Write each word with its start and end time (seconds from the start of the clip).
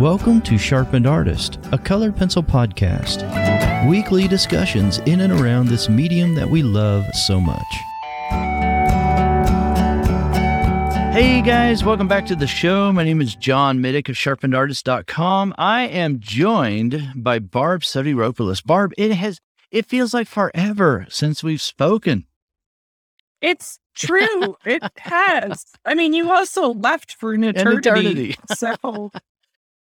Welcome 0.00 0.40
to 0.42 0.56
Sharpened 0.56 1.06
Artist, 1.06 1.58
a 1.72 1.76
colored 1.76 2.16
pencil 2.16 2.42
podcast. 2.42 3.20
Weekly 3.86 4.26
discussions 4.26 4.96
in 5.00 5.20
and 5.20 5.30
around 5.30 5.68
this 5.68 5.90
medium 5.90 6.34
that 6.36 6.48
we 6.48 6.62
love 6.62 7.04
so 7.14 7.38
much. 7.38 7.60
Hey 11.12 11.42
guys, 11.42 11.84
welcome 11.84 12.08
back 12.08 12.24
to 12.28 12.34
the 12.34 12.46
show. 12.46 12.90
My 12.90 13.04
name 13.04 13.20
is 13.20 13.34
John 13.34 13.80
Middick 13.80 14.08
of 14.08 14.14
sharpenedartist.com. 14.14 15.54
I 15.58 15.82
am 15.82 16.18
joined 16.18 17.12
by 17.14 17.38
Barb 17.38 17.82
Sotiropoulos. 17.82 18.64
Barb, 18.64 18.94
it 18.96 19.12
has 19.12 19.38
it 19.70 19.84
feels 19.84 20.14
like 20.14 20.28
forever 20.28 21.04
since 21.10 21.44
we've 21.44 21.60
spoken. 21.60 22.24
It's 23.42 23.78
true. 23.94 24.56
it 24.64 24.82
has. 24.96 25.66
I 25.84 25.94
mean, 25.94 26.14
you 26.14 26.30
also 26.30 26.72
left 26.72 27.16
for 27.16 27.34
an 27.34 27.44
eternity. 27.44 27.88
An 27.90 27.96
eternity. 27.96 28.36
so, 28.56 29.10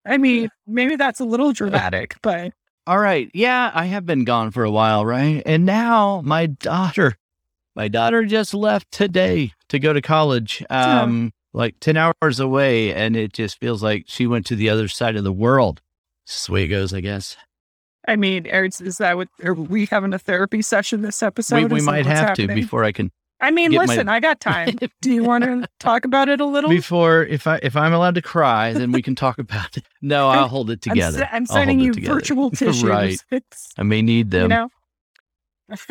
I 0.04 0.18
mean, 0.18 0.48
maybe 0.66 0.96
that's 0.96 1.20
a 1.20 1.24
little 1.24 1.52
dramatic, 1.52 2.16
but. 2.22 2.52
All 2.86 2.98
right. 2.98 3.30
Yeah, 3.32 3.70
I 3.72 3.86
have 3.86 4.04
been 4.04 4.24
gone 4.24 4.50
for 4.50 4.64
a 4.64 4.70
while, 4.70 5.06
right? 5.06 5.42
And 5.46 5.64
now 5.64 6.20
my 6.24 6.46
daughter, 6.46 7.16
my 7.76 7.88
daughter 7.88 8.24
just 8.24 8.54
left 8.54 8.90
today 8.90 9.52
to 9.68 9.78
go 9.78 9.92
to 9.92 10.02
college, 10.02 10.64
um, 10.68 11.32
like 11.52 11.76
10 11.80 11.96
hours 11.96 12.40
away. 12.40 12.92
And 12.92 13.16
it 13.16 13.32
just 13.32 13.60
feels 13.60 13.82
like 13.82 14.04
she 14.08 14.26
went 14.26 14.46
to 14.46 14.56
the 14.56 14.68
other 14.68 14.88
side 14.88 15.16
of 15.16 15.22
the 15.22 15.32
world. 15.32 15.80
This 16.26 16.48
way 16.50 16.64
it 16.64 16.68
goes, 16.68 16.92
I 16.92 17.00
guess. 17.00 17.36
I 18.06 18.16
mean, 18.16 18.46
is 18.46 18.98
that 18.98 19.16
what, 19.16 19.28
are 19.44 19.54
we 19.54 19.86
having 19.86 20.12
a 20.12 20.18
therapy 20.18 20.60
session 20.62 21.02
this 21.02 21.22
episode? 21.22 21.70
We, 21.70 21.80
we 21.80 21.82
might 21.82 22.06
have 22.06 22.30
happening? 22.30 22.48
to 22.48 22.54
before 22.54 22.82
I 22.82 22.90
can 22.90 23.12
I 23.42 23.50
mean, 23.50 23.72
get 23.72 23.76
my- 23.78 23.84
listen, 23.86 24.08
I 24.08 24.20
got 24.20 24.40
time. 24.40 24.78
Do 25.02 25.12
you 25.12 25.24
want 25.24 25.44
to 25.44 25.68
talk 25.80 26.04
about 26.04 26.28
it 26.28 26.40
a 26.40 26.46
little? 26.46 26.70
before 26.70 27.24
if 27.24 27.46
I 27.46 27.58
if 27.62 27.76
I'm 27.76 27.92
allowed 27.92 28.14
to 28.14 28.22
cry, 28.22 28.72
then 28.72 28.92
we 28.92 29.02
can 29.02 29.14
talk 29.14 29.38
about 29.38 29.76
it. 29.76 29.84
No, 30.00 30.28
I'll 30.28 30.48
hold 30.48 30.70
it 30.70 30.80
together. 30.80 31.28
I'm 31.30 31.42
I'll 31.42 31.46
sending 31.46 31.80
you 31.80 31.92
virtual 31.92 32.50
tissues. 32.52 32.84
right. 32.84 33.22
It's, 33.30 33.72
I 33.76 33.82
may 33.82 34.00
need 34.00 34.30
them. 34.30 34.42
you 34.42 34.48
know, 34.48 34.68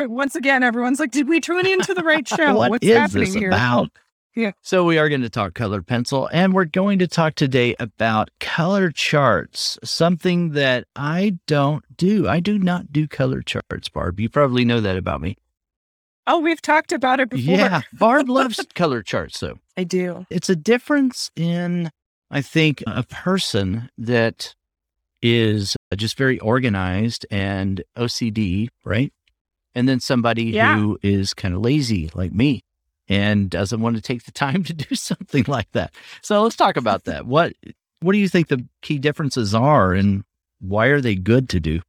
once 0.00 0.34
again, 0.34 0.62
everyone's 0.62 0.98
like, 1.00 1.10
did 1.10 1.28
we 1.28 1.40
tune 1.40 1.66
into 1.66 1.94
the 1.94 2.02
right 2.02 2.26
show? 2.26 2.54
What 2.56 2.70
What's 2.70 2.86
is 2.86 2.96
happening 2.96 3.24
this 3.26 3.34
here? 3.34 3.48
about? 3.48 3.90
Yeah. 4.34 4.52
So 4.62 4.84
we 4.84 4.96
are 4.96 5.10
going 5.10 5.20
to 5.20 5.28
talk 5.28 5.52
colored 5.52 5.86
pencil, 5.86 6.26
and 6.32 6.54
we're 6.54 6.64
going 6.64 6.98
to 7.00 7.06
talk 7.06 7.34
today 7.34 7.74
about 7.78 8.30
color 8.40 8.90
charts. 8.90 9.78
Something 9.84 10.52
that 10.52 10.86
I 10.96 11.36
don't 11.46 11.84
do. 11.98 12.26
I 12.26 12.40
do 12.40 12.58
not 12.58 12.90
do 12.92 13.06
color 13.06 13.42
charts, 13.42 13.90
Barb. 13.90 14.18
You 14.20 14.30
probably 14.30 14.64
know 14.64 14.80
that 14.80 14.96
about 14.96 15.20
me. 15.20 15.36
Oh, 16.26 16.38
we've 16.40 16.62
talked 16.62 16.92
about 16.92 17.20
it 17.20 17.28
before. 17.30 17.56
Yeah, 17.56 17.82
Barb 17.92 18.28
loves 18.28 18.64
color 18.74 19.02
charts, 19.02 19.40
though. 19.40 19.58
I 19.76 19.84
do. 19.84 20.26
It's 20.30 20.48
a 20.48 20.56
difference 20.56 21.30
in, 21.34 21.90
I 22.30 22.42
think, 22.42 22.82
a 22.86 23.02
person 23.02 23.90
that 23.98 24.54
is 25.20 25.76
uh, 25.90 25.96
just 25.96 26.16
very 26.16 26.38
organized 26.38 27.26
and 27.30 27.82
OCD, 27.96 28.68
right? 28.84 29.12
And 29.74 29.88
then 29.88 30.00
somebody 30.00 30.44
Yeah. 30.44 30.76
who 30.76 30.98
is 31.02 31.32
kind 31.34 31.54
of 31.54 31.60
lazy 31.60 32.10
like 32.14 32.32
me 32.32 32.62
and 33.08 33.48
doesn't 33.50 33.80
want 33.80 33.96
to 33.96 34.02
take 34.02 34.24
the 34.24 34.32
time 34.32 34.62
to 34.64 34.72
do 34.74 34.94
something 34.94 35.44
like 35.48 35.70
that. 35.72 35.94
So 36.22 36.42
let's 36.42 36.56
talk 36.56 36.76
about 36.76 37.04
that. 37.04 37.26
What 37.26 37.54
what 38.00 38.12
do 38.12 38.18
you 38.18 38.28
think 38.28 38.48
the 38.48 38.66
key 38.82 38.98
differences 38.98 39.54
are 39.54 39.92
and 39.94 40.24
why 40.60 40.86
are 40.86 41.00
they 41.00 41.14
good 41.14 41.48
to 41.50 41.60
do? 41.60 41.80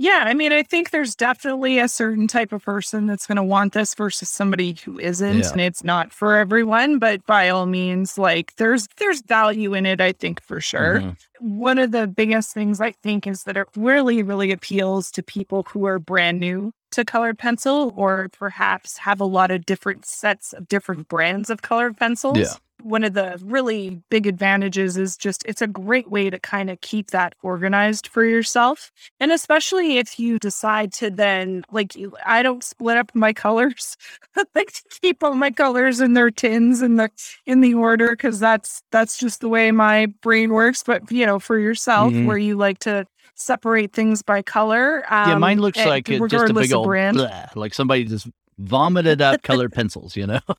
Yeah, 0.00 0.22
I 0.26 0.32
mean, 0.34 0.52
I 0.52 0.62
think 0.62 0.90
there's 0.90 1.16
definitely 1.16 1.80
a 1.80 1.88
certain 1.88 2.28
type 2.28 2.52
of 2.52 2.62
person 2.62 3.06
that's 3.06 3.26
going 3.26 3.36
to 3.36 3.42
want 3.42 3.72
this 3.72 3.94
versus 3.96 4.28
somebody 4.28 4.76
who 4.84 4.96
isn't, 5.00 5.38
Yeah. 5.38 5.50
and 5.50 5.60
it's 5.60 5.82
not 5.82 6.12
for 6.12 6.36
everyone. 6.36 7.00
But 7.00 7.26
by 7.26 7.48
all 7.48 7.66
means, 7.66 8.16
like 8.16 8.54
there's 8.56 8.86
there's 8.98 9.22
value 9.22 9.74
in 9.74 9.86
it. 9.86 10.00
I 10.00 10.12
think 10.12 10.40
for 10.40 10.60
sure. 10.60 11.00
Mhm. 11.00 11.16
One 11.40 11.78
of 11.78 11.90
the 11.90 12.06
biggest 12.06 12.54
things 12.54 12.80
I 12.80 12.92
think 12.92 13.26
is 13.26 13.42
that 13.42 13.56
it 13.56 13.66
really 13.76 14.22
really 14.22 14.52
appeals 14.52 15.10
to 15.12 15.22
people 15.22 15.64
who 15.70 15.84
are 15.86 15.98
brand 15.98 16.38
new 16.38 16.72
to 16.92 17.04
colored 17.04 17.36
pencil, 17.38 17.92
or 17.96 18.28
perhaps 18.30 18.98
have 18.98 19.20
a 19.20 19.24
lot 19.24 19.50
of 19.50 19.66
different 19.66 20.06
sets 20.06 20.52
of 20.52 20.68
different 20.68 21.08
brands 21.08 21.50
of 21.50 21.60
colored 21.60 21.96
pencils. 21.96 22.38
Yeah. 22.38 22.54
One 22.82 23.04
of 23.04 23.14
the 23.14 23.40
really 23.44 24.00
big 24.08 24.26
advantages 24.26 24.96
is 24.96 25.16
just 25.16 25.42
it's 25.46 25.60
a 25.60 25.66
great 25.66 26.10
way 26.10 26.30
to 26.30 26.38
kind 26.38 26.70
of 26.70 26.80
keep 26.80 27.10
that 27.10 27.34
organized 27.42 28.06
for 28.06 28.24
yourself. 28.24 28.90
And 29.20 29.32
especially 29.32 29.98
if 29.98 30.18
you 30.18 30.38
decide 30.38 30.92
to 30.94 31.10
then, 31.10 31.64
like, 31.72 31.94
I 32.24 32.42
don't 32.42 32.62
split 32.62 32.96
up 32.96 33.10
my 33.14 33.32
colors. 33.44 33.96
I 34.36 34.44
like 34.54 34.72
to 34.72 34.82
keep 35.02 35.22
all 35.22 35.34
my 35.34 35.50
colors 35.50 36.00
in 36.00 36.14
their 36.14 36.30
tins 36.30 36.80
in 36.82 36.96
the 36.96 37.10
in 37.46 37.60
the 37.60 37.74
order 37.74 38.10
because 38.10 38.38
that's 38.40 38.82
that's 38.92 39.18
just 39.18 39.40
the 39.40 39.48
way 39.48 39.70
my 39.72 40.06
brain 40.22 40.52
works. 40.52 40.82
But 40.82 41.10
you 41.10 41.26
know, 41.26 41.38
for 41.38 41.58
yourself, 41.58 42.12
Mhm. 42.12 42.26
where 42.26 42.38
you 42.38 42.56
like 42.56 42.78
to 42.80 43.06
separate 43.34 43.92
things 43.92 44.22
by 44.22 44.42
color. 44.42 45.04
Um, 45.12 45.30
yeah, 45.30 45.38
mine 45.38 45.60
looks 45.60 45.78
like 45.78 46.08
it, 46.08 46.20
just 46.28 46.50
a 46.50 46.54
big 46.54 46.72
old 46.72 46.86
brand. 46.86 47.16
bleh, 47.16 47.54
like 47.56 47.74
somebody 47.74 48.04
just 48.04 48.28
vomited 48.58 49.20
up 49.22 49.42
colored 49.42 49.72
pencils, 49.72 50.16
you 50.16 50.26
know? 50.26 50.40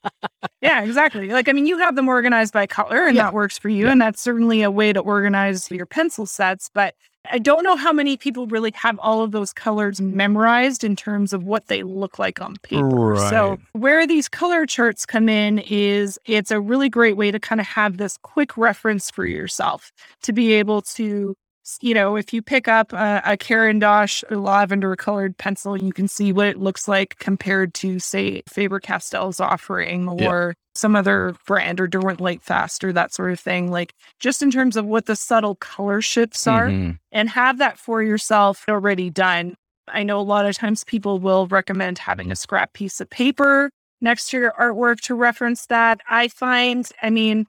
Yeah, 0.61 0.83
exactly. 0.83 1.29
Like, 1.29 1.47
I 1.47 1.53
mean, 1.53 1.65
you 1.65 1.77
have 1.77 1.95
them 1.95 2.09
organized 2.09 2.53
by 2.53 2.67
color 2.67 3.07
and 3.07 3.15
Yeah. 3.15 3.23
that 3.23 3.33
works 3.33 3.57
for 3.57 3.69
you. 3.69 3.85
Yeah. 3.85 3.91
And 3.93 4.01
that's 4.01 4.21
certainly 4.21 4.61
a 4.61 4.69
way 4.69 4.91
to 4.91 4.99
organize 4.99 5.71
your 5.71 5.85
pencil 5.85 6.25
sets. 6.25 6.69
But 6.73 6.95
I 7.31 7.39
don't 7.39 7.63
know 7.63 7.77
how 7.77 7.93
many 7.93 8.17
people 8.17 8.45
really 8.47 8.71
have 8.75 8.99
all 8.99 9.21
of 9.23 9.31
those 9.31 9.53
colors 9.53 10.01
memorized 10.01 10.83
in 10.83 10.97
terms 10.97 11.31
of 11.31 11.43
what 11.45 11.67
they 11.67 11.83
look 11.83 12.19
like 12.19 12.41
on 12.41 12.55
paper. 12.61 13.15
So, 13.29 13.57
where 13.71 14.05
these 14.05 14.27
color 14.27 14.65
charts 14.65 15.05
come 15.05 15.29
in 15.29 15.59
is 15.59 16.19
it's 16.25 16.51
a 16.51 16.59
really 16.59 16.89
great 16.89 17.15
way 17.15 17.31
to 17.31 17.39
kind 17.39 17.61
of 17.61 17.67
have 17.67 17.95
this 17.97 18.17
quick 18.21 18.57
reference 18.57 19.09
for 19.09 19.25
yourself 19.25 19.93
to 20.23 20.33
be 20.33 20.51
able 20.53 20.81
to. 20.81 21.35
You 21.81 21.93
know, 21.93 22.15
if 22.15 22.33
you 22.33 22.41
pick 22.41 22.67
up 22.67 22.93
a, 22.93 23.21
a 23.25 23.37
Caran 23.37 23.79
d'Ache 23.79 24.23
lavender 24.31 24.95
colored 24.95 25.37
pencil, 25.37 25.77
you 25.77 25.91
can 25.93 26.07
see 26.07 26.31
what 26.33 26.47
it 26.47 26.57
looks 26.57 26.87
like 26.87 27.17
compared 27.19 27.73
to, 27.75 27.99
say, 27.99 28.41
Faber 28.47 28.79
Castell's 28.79 29.39
offering 29.39 30.09
Yeah. 30.19 30.29
or 30.29 30.55
some 30.75 30.95
other 30.95 31.35
brand 31.45 31.81
or 31.81 31.87
Derwent 31.87 32.19
Lightfast 32.19 32.83
or 32.83 32.93
that 32.93 33.13
sort 33.13 33.31
of 33.31 33.39
thing. 33.39 33.69
Like, 33.69 33.93
just 34.19 34.41
in 34.41 34.49
terms 34.51 34.77
of 34.77 34.85
what 34.85 35.05
the 35.07 35.15
subtle 35.15 35.55
color 35.55 36.01
shifts 36.01 36.47
are 36.47 36.67
Mhm. 36.67 36.97
and 37.11 37.29
have 37.29 37.57
that 37.57 37.77
for 37.77 38.01
yourself 38.01 38.63
already 38.69 39.09
done. 39.09 39.55
I 39.87 40.03
know 40.03 40.19
a 40.19 40.21
lot 40.21 40.45
of 40.45 40.55
times 40.55 40.83
people 40.83 41.19
will 41.19 41.47
recommend 41.47 41.97
having 41.97 42.31
a 42.31 42.35
scrap 42.35 42.73
piece 42.73 43.01
of 43.01 43.09
paper 43.09 43.69
next 44.01 44.29
to 44.29 44.37
your 44.37 44.53
artwork 44.59 45.01
to 45.01 45.15
reference 45.15 45.65
that. 45.65 45.99
I 46.09 46.27
find, 46.29 46.87
I 47.01 47.09
mean, 47.09 47.47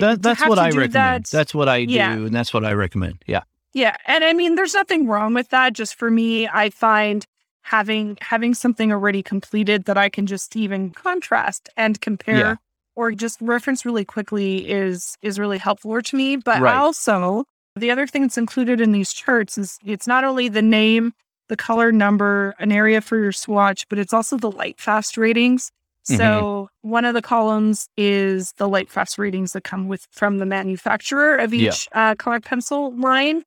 That, 0.00 0.22
that's 0.22 0.46
what 0.48 0.58
I 0.58 0.66
recommend. 0.68 0.92
that- 0.92 1.26
That's 1.30 1.54
what 1.54 1.68
I 1.68 1.84
do, 1.84 1.92
Yeah. 1.92 2.12
and 2.12 2.34
that's 2.34 2.52
what 2.54 2.64
I 2.64 2.72
recommend. 2.72 3.22
Yeah. 3.26 3.42
yeah, 3.72 3.96
and 4.06 4.24
I 4.24 4.32
mean, 4.32 4.54
there's 4.54 4.74
nothing 4.74 5.06
wrong 5.06 5.34
with 5.34 5.48
that. 5.50 5.72
Just 5.74 5.94
for 5.96 6.10
me, 6.10 6.48
I 6.48 6.70
find 6.70 7.26
having 7.62 8.16
having 8.20 8.54
something 8.54 8.92
already 8.92 9.22
completed 9.22 9.84
that 9.86 9.98
I 9.98 10.08
can 10.08 10.26
just 10.26 10.54
even 10.56 10.90
contrast 10.90 11.68
and 11.76 12.00
compare 12.00 12.36
Yeah. 12.38 12.54
or 12.94 13.10
just 13.12 13.38
reference 13.40 13.84
really 13.84 14.04
quickly 14.04 14.70
is 14.70 15.16
is 15.22 15.38
really 15.38 15.58
helpful 15.58 16.00
to 16.00 16.16
me. 16.16 16.36
But 16.36 16.60
Right. 16.62 16.76
also, 16.76 17.44
the 17.74 17.90
other 17.90 18.06
thing 18.06 18.22
that's 18.22 18.38
included 18.38 18.80
in 18.80 18.92
these 18.92 19.12
charts 19.12 19.58
is 19.58 19.78
it's 19.84 20.06
not 20.06 20.22
only 20.24 20.48
the 20.48 20.62
name, 20.62 21.12
the 21.48 21.56
color 21.56 21.90
number, 21.92 22.54
an 22.58 22.70
area 22.72 23.00
for 23.00 23.18
your 23.18 23.32
swatch, 23.32 23.86
but 23.88 23.98
it's 23.98 24.12
also 24.14 24.36
the 24.36 24.50
light 24.50 24.80
fast 24.80 25.16
ratings. 25.18 25.70
Mhm. 26.08 26.16
So 26.16 26.68
one 26.82 27.04
of 27.04 27.14
the 27.14 27.22
columns 27.22 27.88
is 27.96 28.52
the 28.58 28.68
light 28.68 28.90
fast 28.90 29.18
ratings 29.18 29.52
that 29.52 29.64
come 29.64 29.88
with 29.88 30.06
from 30.12 30.38
the 30.38 30.46
manufacturer 30.46 31.36
of 31.36 31.52
Yeah. 31.52 31.70
each 31.70 31.88
uh, 31.92 32.14
colored 32.16 32.44
pencil 32.44 32.94
line. 32.96 33.42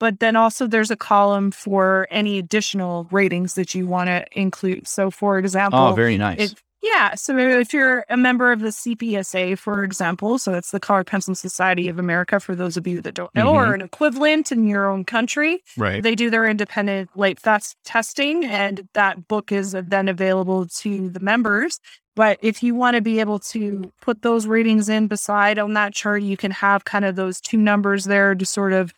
But 0.00 0.20
then 0.20 0.36
also 0.36 0.66
there's 0.66 0.90
a 0.90 0.96
column 0.96 1.50
for 1.50 2.06
any 2.10 2.38
additional 2.38 3.06
ratings 3.10 3.54
that 3.54 3.74
you 3.74 3.86
want 3.86 4.08
to 4.08 4.24
include. 4.32 4.86
So 4.86 5.10
for 5.10 5.38
example, 5.38 5.78
Oh, 5.78 5.92
very 5.94 6.18
nice. 6.18 6.52
it, 6.52 6.62
yeah. 6.84 7.14
So 7.14 7.36
if 7.38 7.72
you're 7.72 8.04
a 8.10 8.16
member 8.16 8.52
of 8.52 8.60
the 8.60 8.68
CPSA, 8.68 9.58
for 9.58 9.82
example, 9.82 10.38
so 10.38 10.52
it's 10.52 10.70
the 10.70 10.78
Colored 10.78 11.06
Pencil 11.06 11.34
Society 11.34 11.88
of 11.88 11.98
America, 11.98 12.38
for 12.38 12.54
those 12.54 12.76
of 12.76 12.86
you 12.86 13.00
that 13.00 13.14
don't 13.14 13.34
know, 13.34 13.54
or 13.54 13.64
mm-hmm. 13.64 13.74
an 13.74 13.80
equivalent 13.80 14.52
in 14.52 14.68
your 14.68 14.90
own 14.90 15.04
country, 15.04 15.62
right. 15.78 16.02
they 16.02 16.14
do 16.14 16.28
their 16.28 16.44
independent 16.44 17.08
light 17.16 17.40
fast 17.40 17.76
testing, 17.84 18.44
and 18.44 18.86
that 18.92 19.28
book 19.28 19.50
is 19.50 19.72
then 19.72 20.08
available 20.08 20.66
to 20.66 21.08
the 21.08 21.20
members. 21.20 21.80
But 22.16 22.38
if 22.42 22.62
you 22.62 22.74
want 22.74 22.96
to 22.96 23.00
be 23.00 23.18
able 23.18 23.38
to 23.40 23.90
put 24.02 24.20
those 24.20 24.46
ratings 24.46 24.90
in 24.90 25.08
beside 25.08 25.58
on 25.58 25.72
that 25.72 25.94
chart, 25.94 26.22
you 26.22 26.36
can 26.36 26.50
have 26.50 26.84
kind 26.84 27.06
of 27.06 27.16
those 27.16 27.40
two 27.40 27.56
numbers 27.56 28.04
there 28.04 28.34
to 28.34 28.44
sort 28.44 28.74
of 28.74 28.92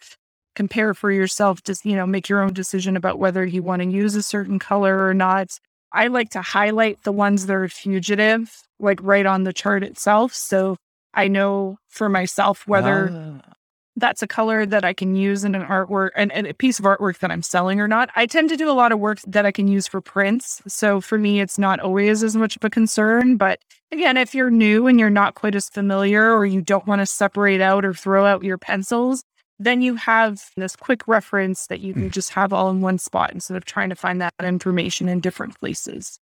compare 0.57 0.93
for 0.93 1.13
yourself 1.13 1.63
to 1.63 1.77
you 1.85 1.95
know 1.95 2.07
make 2.07 2.29
your 2.29 2.43
own 2.43 2.53
decision 2.53 2.97
about 2.97 3.19
whether 3.19 3.45
you 3.45 3.63
want 3.63 3.83
to 3.83 3.89
use 3.89 4.17
a 4.17 4.23
certain 4.23 4.59
color 4.59 5.07
or 5.07 5.15
not 5.15 5.61
i 5.97 6.07
like 6.07 6.31
to 6.31 6.43
highlight 6.43 7.03
the 7.03 7.13
ones 7.13 7.47
that 7.47 7.55
are 7.57 7.69
fugitive 7.69 8.63
like 8.79 9.01
right 9.03 9.27
on 9.27 9.45
the 9.45 9.53
chart 9.53 9.83
itself. 9.83 10.33
So 10.35 10.77
i 11.15 11.29
know 11.29 11.79
for 11.89 12.09
myself 12.09 12.67
whether 12.69 13.11
Ah, 13.11 13.53
that's 13.99 14.23
a 14.23 14.27
color 14.27 14.67
that 14.67 14.85
i 14.85 14.93
can 14.93 15.17
use 15.17 15.43
in 15.43 15.55
an 15.55 15.63
artwork 15.63 16.11
and, 16.15 16.31
and 16.31 16.47
a 16.47 16.53
piece 16.53 16.79
of 16.79 16.85
artwork 16.85 17.19
that 17.21 17.31
i'm 17.31 17.43
selling 17.43 17.81
or 17.81 17.89
not. 17.89 18.11
I 18.15 18.27
tend 18.27 18.51
to 18.51 18.57
do 18.57 18.69
a 18.71 18.77
lot 18.83 18.93
of 18.93 18.99
work 19.01 19.19
that 19.27 19.47
i 19.47 19.53
can 19.53 19.69
use 19.69 19.87
for 19.89 20.01
prints. 20.03 20.61
So 20.69 21.01
for 21.01 21.17
me 21.19 21.41
it's 21.41 21.59
not 21.59 21.81
always 21.81 22.23
as 22.23 22.37
much 22.37 22.57
of 22.57 22.65
a 22.65 22.71
concern. 22.71 23.37
But 23.39 23.59
again 23.91 24.19
if 24.19 24.35
you're 24.35 24.51
new 24.51 24.87
and 24.87 25.01
you're 25.01 25.09
not 25.23 25.35
quite 25.35 25.55
as 25.55 25.71
familiar 25.71 26.31
or 26.37 26.45
you 26.45 26.61
don't 26.61 26.87
want 26.87 27.01
to 27.01 27.07
separate 27.07 27.63
out 27.63 27.85
or 27.87 27.95
throw 27.95 28.27
out 28.27 28.45
your 28.45 28.59
pencils 28.59 29.23
then 29.59 29.81
you 29.81 29.95
have 29.97 30.51
this 30.57 30.77
quick 30.77 31.07
reference 31.09 31.67
that 31.69 31.81
you 31.81 31.95
can 31.95 32.09
mm. 32.09 32.13
just 32.13 32.31
have 32.31 32.53
all 32.53 32.71
in 32.71 32.81
one 32.81 32.99
spot 32.99 33.33
instead 33.33 33.57
of 33.57 33.65
trying 33.65 33.89
to 33.89 33.95
find 33.95 34.21
that 34.21 34.35
information 34.43 35.09
in 35.09 35.21
different 35.21 35.59
places. 35.59 36.19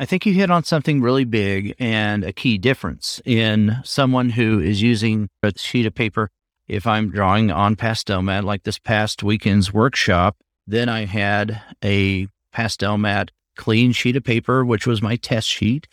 I 0.00 0.06
think 0.06 0.24
you 0.24 0.32
hit 0.32 0.50
on 0.50 0.64
something 0.64 1.00
really 1.00 1.24
big 1.24 1.74
and 1.78 2.24
a 2.24 2.32
key 2.32 2.56
difference 2.56 3.20
in 3.24 3.78
someone 3.84 4.30
who 4.30 4.60
is 4.60 4.80
using 4.80 5.28
a 5.42 5.52
sheet 5.56 5.86
of 5.86 5.94
paper. 5.94 6.30
If 6.68 6.86
I'm 6.86 7.10
drawing 7.10 7.50
on 7.50 7.76
Pastelmat, 7.76 8.44
like 8.44 8.62
this 8.62 8.78
past 8.78 9.22
weekend's 9.22 9.72
workshop, 9.72 10.36
then 10.66 10.88
I 10.88 11.06
had 11.06 11.60
a 11.82 12.28
Pastelmat 12.54 13.30
clean 13.56 13.92
sheet 13.92 14.16
of 14.16 14.22
paper, 14.22 14.64
which 14.64 14.86
was 14.86 15.02
my 15.02 15.16
test 15.16 15.48
sheet, 15.48 15.88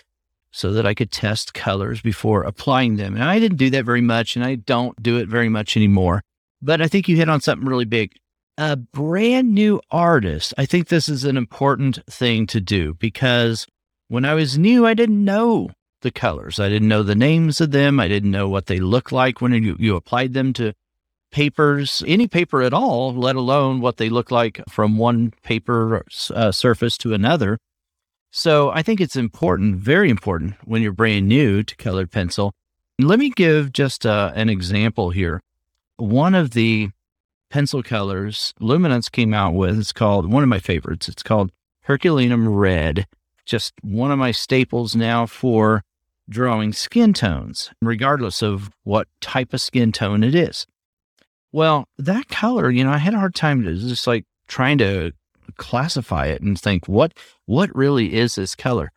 so 0.52 0.72
that 0.74 0.86
I 0.86 0.94
could 0.94 1.12
test 1.12 1.54
colors 1.54 2.02
before 2.02 2.44
applying 2.44 2.98
them. 2.98 3.16
And 3.16 3.24
I 3.24 3.40
didn't 3.40 3.58
do 3.58 3.70
that 3.72 3.86
very 3.86 4.02
much, 4.02 4.36
and 4.36 4.46
I 4.46 4.56
don't 4.56 5.02
do 5.02 5.18
it 5.18 5.28
very 5.28 5.50
much 5.50 5.76
anymore. 5.76 6.22
But 6.62 6.82
I 6.82 6.88
think 6.88 7.08
you 7.08 7.16
hit 7.16 7.30
on 7.30 7.42
something 7.42 7.68
really 7.68 7.86
big. 7.86 8.14
A 8.58 8.76
brand 8.76 9.54
new 9.54 9.82
artist, 9.92 10.54
I 10.58 10.66
think 10.66 10.88
this 10.88 11.10
is 11.10 11.26
an 11.26 11.36
important 11.36 12.00
thing 12.10 12.48
to 12.48 12.62
do 12.62 12.94
because 12.94 13.68
when 14.08 14.24
I 14.24 14.34
was 14.34 14.58
new, 14.58 14.86
I 14.86 14.94
didn't 14.94 15.24
know 15.24 15.70
the 16.02 16.12
colors. 16.12 16.60
I 16.60 16.70
didn't 16.70 16.88
know 16.88 17.04
the 17.04 17.16
names 17.16 17.60
of 17.60 17.72
them. 17.72 18.00
I 18.00 18.08
didn't 18.08 18.32
know 18.32 18.48
what 18.48 18.68
they 18.68 18.80
look 18.80 19.12
like 19.12 19.42
when 19.42 19.52
you, 19.52 19.76
you 19.80 19.96
applied 19.96 20.34
them 20.34 20.54
to 20.54 20.74
papers, 21.32 22.02
any 22.08 22.28
paper 22.28 22.62
at 22.62 22.74
all, 22.74 23.14
let 23.14 23.36
alone 23.36 23.82
what 23.82 23.98
they 23.98 24.08
look 24.08 24.32
like 24.32 24.62
from 24.70 24.98
one 24.98 25.34
paper 25.44 26.06
uh, 26.34 26.52
surface 26.52 26.98
to 27.00 27.14
another. 27.14 27.58
So 28.32 28.70
I 28.70 28.82
think 28.84 29.02
it's 29.02 29.16
important, 29.16 29.76
very 29.78 30.10
important, 30.10 30.56
when 30.64 30.82
you're 30.82 30.92
brand 30.92 31.28
new 31.28 31.64
to 31.64 31.76
colored 31.76 32.12
pencil. 32.12 32.54
Let 33.00 33.20
me 33.20 33.30
give 33.30 33.74
just 33.74 34.06
uh, 34.06 34.32
an 34.36 34.50
example 34.50 35.10
here. 35.10 35.42
One 35.98 36.36
of 36.36 36.52
the 36.52 36.90
pencil 37.50 37.82
colors 37.82 38.54
Luminance 38.60 39.10
came 39.10 39.34
out 39.34 39.54
with, 39.54 39.80
it's 39.80 39.94
called 39.94 40.32
one 40.32 40.44
of 40.44 40.50
my 40.50 40.60
favorites. 40.60 41.08
It's 41.08 41.24
called 41.24 41.52
Herculaneum 41.82 42.50
Red. 42.50 43.08
Just 43.46 43.74
one 43.82 44.12
of 44.12 44.20
my 44.20 44.32
staples 44.32 44.96
now 44.96 45.26
for 45.26 45.84
drawing 46.28 46.74
skin 46.74 47.14
tones, 47.14 47.72
regardless 47.82 48.42
of 48.42 48.72
what 48.84 49.08
type 49.22 49.54
of 49.54 49.62
skin 49.62 49.92
tone 49.92 50.24
it 50.24 50.36
is. 50.36 50.66
Well, 51.52 51.88
that 51.98 52.28
color, 52.28 52.70
you 52.70 52.84
know, 52.84 52.92
I 52.92 52.98
had 52.98 53.14
a 53.14 53.20
hard 53.20 53.36
time 53.36 53.64
just 53.64 54.08
like 54.08 54.26
trying 54.48 54.78
to 54.80 55.14
classify 55.58 56.26
it 56.26 56.42
and 56.42 56.60
think 56.60 56.88
what 56.88 57.14
what 57.46 57.74
really 57.76 58.16
is 58.16 58.36
this 58.36 58.56
color. 58.56 58.92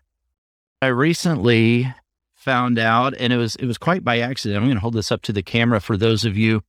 I 0.81 0.89
recently 0.89 1.95
found 2.35 2.79
out, 2.79 3.15
and 3.19 3.33
it 3.33 3.37
was 3.37 3.55
it 3.57 3.67
was 3.67 3.79
quite 3.79 4.03
by 4.03 4.19
accident. 4.19 4.57
I'm 4.57 4.67
going 4.67 4.77
to 4.77 4.81
hold 4.81 4.95
this 4.95 5.13
up 5.13 5.23
to 5.23 5.33
the 5.33 5.43
camera 5.43 5.81
for 5.81 5.97
those 5.97 6.25
of 6.25 6.37
you 6.37 6.63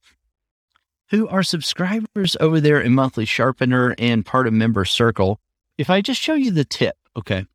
who 1.10 1.28
are 1.28 1.44
subscribers 1.44 2.38
over 2.40 2.60
there 2.60 2.80
in 2.80 2.94
Monthly 2.94 3.26
Sharpener 3.26 3.96
and 3.98 4.26
part 4.26 4.48
of 4.48 4.54
Member 4.54 4.86
Circle. 4.86 5.40
If 5.78 5.90
I 5.90 6.02
just 6.02 6.22
show 6.22 6.34
you 6.34 6.52
the 6.52 6.66
tip, 6.66 6.98
okay, 7.18 7.46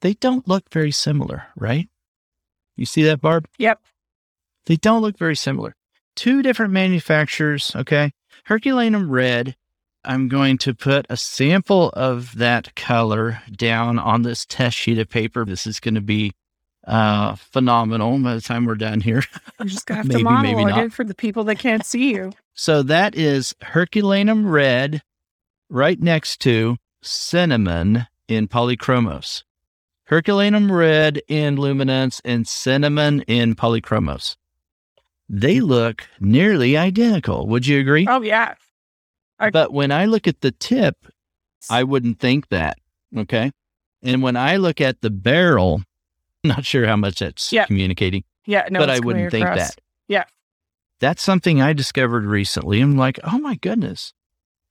they 0.00 0.14
don't 0.14 0.46
look 0.48 0.70
very 0.70 0.90
similar, 0.90 1.44
right? 1.56 1.88
You 2.76 2.86
see 2.86 3.02
that, 3.04 3.20
Barb? 3.20 3.48
Yep. 3.58 3.80
They 4.66 4.76
don't 4.76 5.02
look 5.02 5.18
very 5.18 5.36
similar 5.36 5.76
two 6.14 6.42
different 6.42 6.72
manufacturers. 6.72 7.74
Okay. 7.74 8.12
Herculaneum 8.44 9.10
red. 9.10 9.56
I'm 10.04 10.28
going 10.28 10.58
to 10.58 10.74
put 10.74 11.06
a 11.08 11.16
sample 11.16 11.90
of 11.90 12.36
that 12.38 12.74
color 12.74 13.40
down 13.52 14.00
on 14.00 14.22
this 14.22 14.44
test 14.44 14.76
sheet 14.76 14.98
of 14.98 15.08
paper. 15.08 15.44
This 15.44 15.64
is 15.64 15.78
going 15.78 15.94
to 15.94 16.00
be 16.00 16.32
uh, 16.84 17.36
phenomenal 17.36 18.18
by 18.18 18.34
the 18.34 18.40
time 18.40 18.64
we're 18.64 18.74
done 18.74 19.00
here. 19.00 19.22
You're 19.60 19.68
just 19.68 19.86
going 19.86 19.96
to 20.02 20.02
have 20.02 20.08
maybe, 20.08 20.24
to 20.24 20.24
monologue 20.24 20.86
it 20.86 20.92
for 20.92 21.04
the 21.04 21.14
people 21.14 21.44
that 21.44 21.60
can't 21.60 21.86
see 21.86 22.12
you. 22.14 22.32
So 22.54 22.82
that 22.82 23.14
is 23.14 23.54
Herculaneum 23.62 24.46
red 24.46 25.02
right 25.68 26.00
next 26.00 26.40
to 26.40 26.76
cinnamon 27.02 28.06
in 28.28 28.48
polychromos. 28.48 29.42
Herculaneum 30.04 30.70
red 30.70 31.22
in 31.28 31.56
luminance 31.56 32.20
and 32.24 32.46
cinnamon 32.46 33.22
in 33.22 33.54
polychromos 33.54 34.36
they 35.32 35.60
look 35.60 36.06
nearly 36.20 36.76
identical. 36.76 37.48
Would 37.48 37.66
you 37.66 37.80
agree? 37.80 38.06
Oh, 38.08 38.20
yeah. 38.20 38.54
I, 39.38 39.50
but 39.50 39.72
when 39.72 39.90
I 39.90 40.04
look 40.04 40.28
at 40.28 40.42
the 40.42 40.52
tip, 40.52 41.06
I 41.70 41.82
wouldn't 41.82 42.20
think 42.20 42.48
that. 42.48 42.76
Okay. 43.16 43.50
And 44.02 44.22
when 44.22 44.36
I 44.36 44.56
look 44.56 44.80
at 44.80 45.00
the 45.00 45.10
barrel, 45.10 45.82
not 46.44 46.66
sure 46.66 46.86
how 46.86 46.96
much 46.96 47.20
that's 47.20 47.50
yeah. 47.52 47.64
communicating. 47.64 48.24
Yeah. 48.46 48.68
No, 48.70 48.78
but 48.78 48.90
I 48.90 49.00
wouldn't 49.00 49.30
think 49.30 49.46
across. 49.46 49.58
that. 49.58 49.80
Yeah. 50.06 50.24
That's 51.02 51.20
something 51.20 51.60
I 51.60 51.72
discovered 51.72 52.24
recently. 52.24 52.80
I'm 52.80 52.96
like, 52.96 53.18
oh 53.24 53.38
my 53.40 53.56
goodness. 53.56 54.14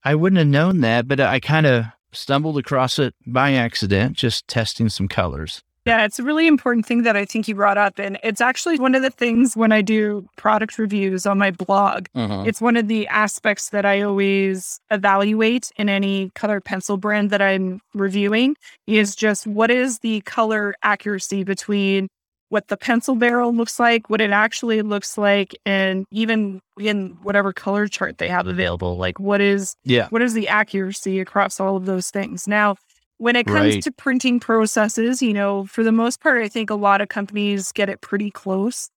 I 0.01 0.16
wouldn't 0.16 0.38
have 0.38 0.48
known 0.48 0.80
that, 0.80 1.06
but 1.06 1.19
I 1.19 1.42
kind 1.42 1.66
of 1.66 1.88
stumbled 2.13 2.57
across 2.57 2.98
it 3.00 3.13
by 3.28 3.51
accident, 3.51 4.16
just 4.16 4.48
testing 4.48 4.88
some 4.88 5.10
colors. 5.10 5.62
Yeah, 5.86 6.06
it's 6.06 6.19
a 6.19 6.24
really 6.24 6.48
important 6.48 6.86
thing 6.86 7.04
that 7.04 7.18
I 7.18 7.25
think 7.25 7.50
you 7.50 7.56
brought 7.56 7.78
up. 7.78 8.00
And 8.00 8.18
it's 8.24 8.39
actually 8.39 8.80
one 8.80 8.95
of 8.95 9.01
the 9.01 9.10
things 9.10 9.57
when 9.57 9.74
I 9.74 9.81
do 9.81 10.25
product 10.38 10.78
reviews 10.78 11.25
on 11.25 11.38
my 11.38 11.51
blog. 11.51 12.06
Uh-huh. 12.16 12.45
It's 12.48 12.62
one 12.62 12.78
of 12.78 12.88
the 12.88 13.07
aspects 13.10 13.72
that 13.72 13.86
I 13.86 14.01
always 14.01 14.80
evaluate 14.89 15.69
in 15.75 15.89
any 15.89 16.30
color 16.33 16.62
pencil 16.62 16.95
brand 16.95 17.30
that 17.31 17.42
I'm 17.42 17.81
reviewing 17.94 18.56
is 18.88 19.18
just 19.18 19.48
what 19.48 19.69
is 19.69 20.00
the 20.00 20.22
color 20.22 20.75
accuracy 20.81 21.44
between 21.44 22.07
what 22.51 22.68
the 22.68 22.75
pencil 22.75 23.15
barrel 23.15 23.53
looks 23.53 23.80
like, 23.80 24.09
what 24.09 24.19
it 24.19 24.31
actually 24.31 24.81
looks 24.81 25.18
like, 25.18 25.56
and 25.65 26.06
even 26.12 26.62
in 26.77 27.18
whatever 27.24 27.53
color 27.53 27.88
chart 27.88 28.18
they 28.18 28.27
have 28.27 28.42
mm-hmm. 28.42 28.50
available. 28.50 28.98
Like 28.98 29.21
what 29.21 29.39
is 29.39 29.74
yeah. 29.86 30.09
what 30.09 30.21
is 30.21 30.33
the 30.33 30.50
accuracy 30.50 31.21
across 31.21 31.62
all 31.62 31.77
of 31.77 31.86
those 31.86 32.12
things? 32.12 32.50
Now, 32.50 32.75
when 33.19 33.38
it 33.38 33.48
comes 33.48 33.75
right. 33.75 33.83
to 33.83 33.92
printing 33.94 34.42
processes, 34.42 35.21
you 35.21 35.31
know, 35.31 35.65
for 35.65 35.81
the 35.81 35.94
most 35.94 36.19
part, 36.19 36.44
I 36.44 36.50
think 36.50 36.69
a 36.69 36.75
lot 36.75 37.00
of 37.00 37.07
companies 37.07 37.71
get 37.71 37.88
it 37.88 38.01
pretty 38.01 38.30
close. 38.30 38.89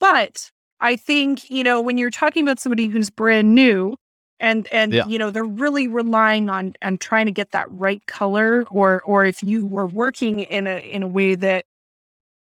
But 0.00 0.50
I 0.80 0.96
think, 0.96 1.48
you 1.48 1.62
know, 1.62 1.80
when 1.80 1.98
you're 1.98 2.10
talking 2.10 2.42
about 2.42 2.58
somebody 2.58 2.88
who's 2.88 3.08
brand 3.08 3.54
new 3.54 3.94
and 4.40 4.66
and 4.72 4.92
yeah. 4.92 5.06
you 5.06 5.20
know, 5.20 5.30
they're 5.30 5.44
really 5.44 5.86
relying 5.86 6.50
on 6.50 6.74
on 6.82 6.98
trying 6.98 7.26
to 7.26 7.32
get 7.32 7.52
that 7.52 7.70
right 7.70 8.04
color 8.06 8.64
or 8.68 9.00
or 9.02 9.24
if 9.24 9.44
you 9.44 9.64
were 9.64 9.86
working 9.86 10.40
in 10.40 10.66
a 10.66 10.78
in 10.78 11.04
a 11.04 11.08
way 11.08 11.36
that 11.36 11.66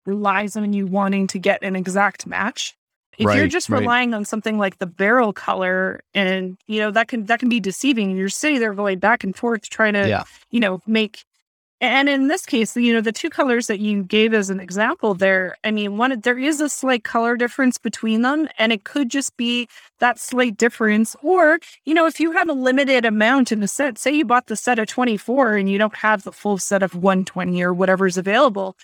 relies 0.06 0.56
on 0.56 0.72
you 0.72 0.86
wanting 0.86 1.26
to 1.28 1.38
get 1.38 1.62
an 1.62 1.76
exact 1.76 2.26
match, 2.26 2.76
if 3.18 3.26
right, 3.26 3.36
you're 3.36 3.46
just 3.46 3.68
relying 3.68 4.10
right. 4.10 4.16
on 4.18 4.24
something 4.24 4.58
like 4.58 4.78
the 4.78 4.86
barrel 4.86 5.32
color 5.32 6.00
and 6.14 6.56
you 6.66 6.80
know 6.80 6.90
that 6.90 7.08
can 7.08 7.26
that 7.26 7.40
can 7.40 7.48
be 7.48 7.60
deceiving 7.60 8.16
you're 8.16 8.28
sitting 8.28 8.58
there 8.58 8.74
going 8.74 8.98
back 8.98 9.22
and 9.24 9.36
forth 9.36 9.68
trying 9.68 9.92
to 9.92 10.08
yeah. 10.08 10.24
you 10.50 10.60
know 10.60 10.80
make 10.86 11.24
and 11.80 12.08
in 12.08 12.28
this 12.28 12.46
case 12.46 12.74
you 12.76 12.92
know 12.92 13.00
the 13.00 13.12
two 13.12 13.28
colors 13.28 13.66
that 13.66 13.80
you 13.80 14.02
gave 14.02 14.32
as 14.32 14.48
an 14.48 14.60
example 14.60 15.14
there 15.14 15.56
i 15.62 15.70
mean 15.70 15.98
one 15.98 16.18
there 16.20 16.38
is 16.38 16.60
a 16.60 16.68
slight 16.68 17.04
color 17.04 17.36
difference 17.36 17.76
between 17.76 18.22
them 18.22 18.48
and 18.58 18.72
it 18.72 18.84
could 18.84 19.10
just 19.10 19.36
be 19.36 19.68
that 19.98 20.18
slight 20.18 20.56
difference 20.56 21.14
or 21.22 21.58
you 21.84 21.92
know 21.92 22.06
if 22.06 22.18
you 22.18 22.32
have 22.32 22.48
a 22.48 22.54
limited 22.54 23.04
amount 23.04 23.52
in 23.52 23.62
a 23.62 23.68
set 23.68 23.98
say 23.98 24.10
you 24.10 24.24
bought 24.24 24.46
the 24.46 24.56
set 24.56 24.78
of 24.78 24.86
24 24.86 25.56
and 25.56 25.68
you 25.68 25.76
don't 25.76 25.96
have 25.96 26.22
the 26.22 26.32
full 26.32 26.56
set 26.56 26.82
of 26.82 26.94
120 26.94 27.62
or 27.62 27.74
whatever's 27.74 28.16
available 28.16 28.74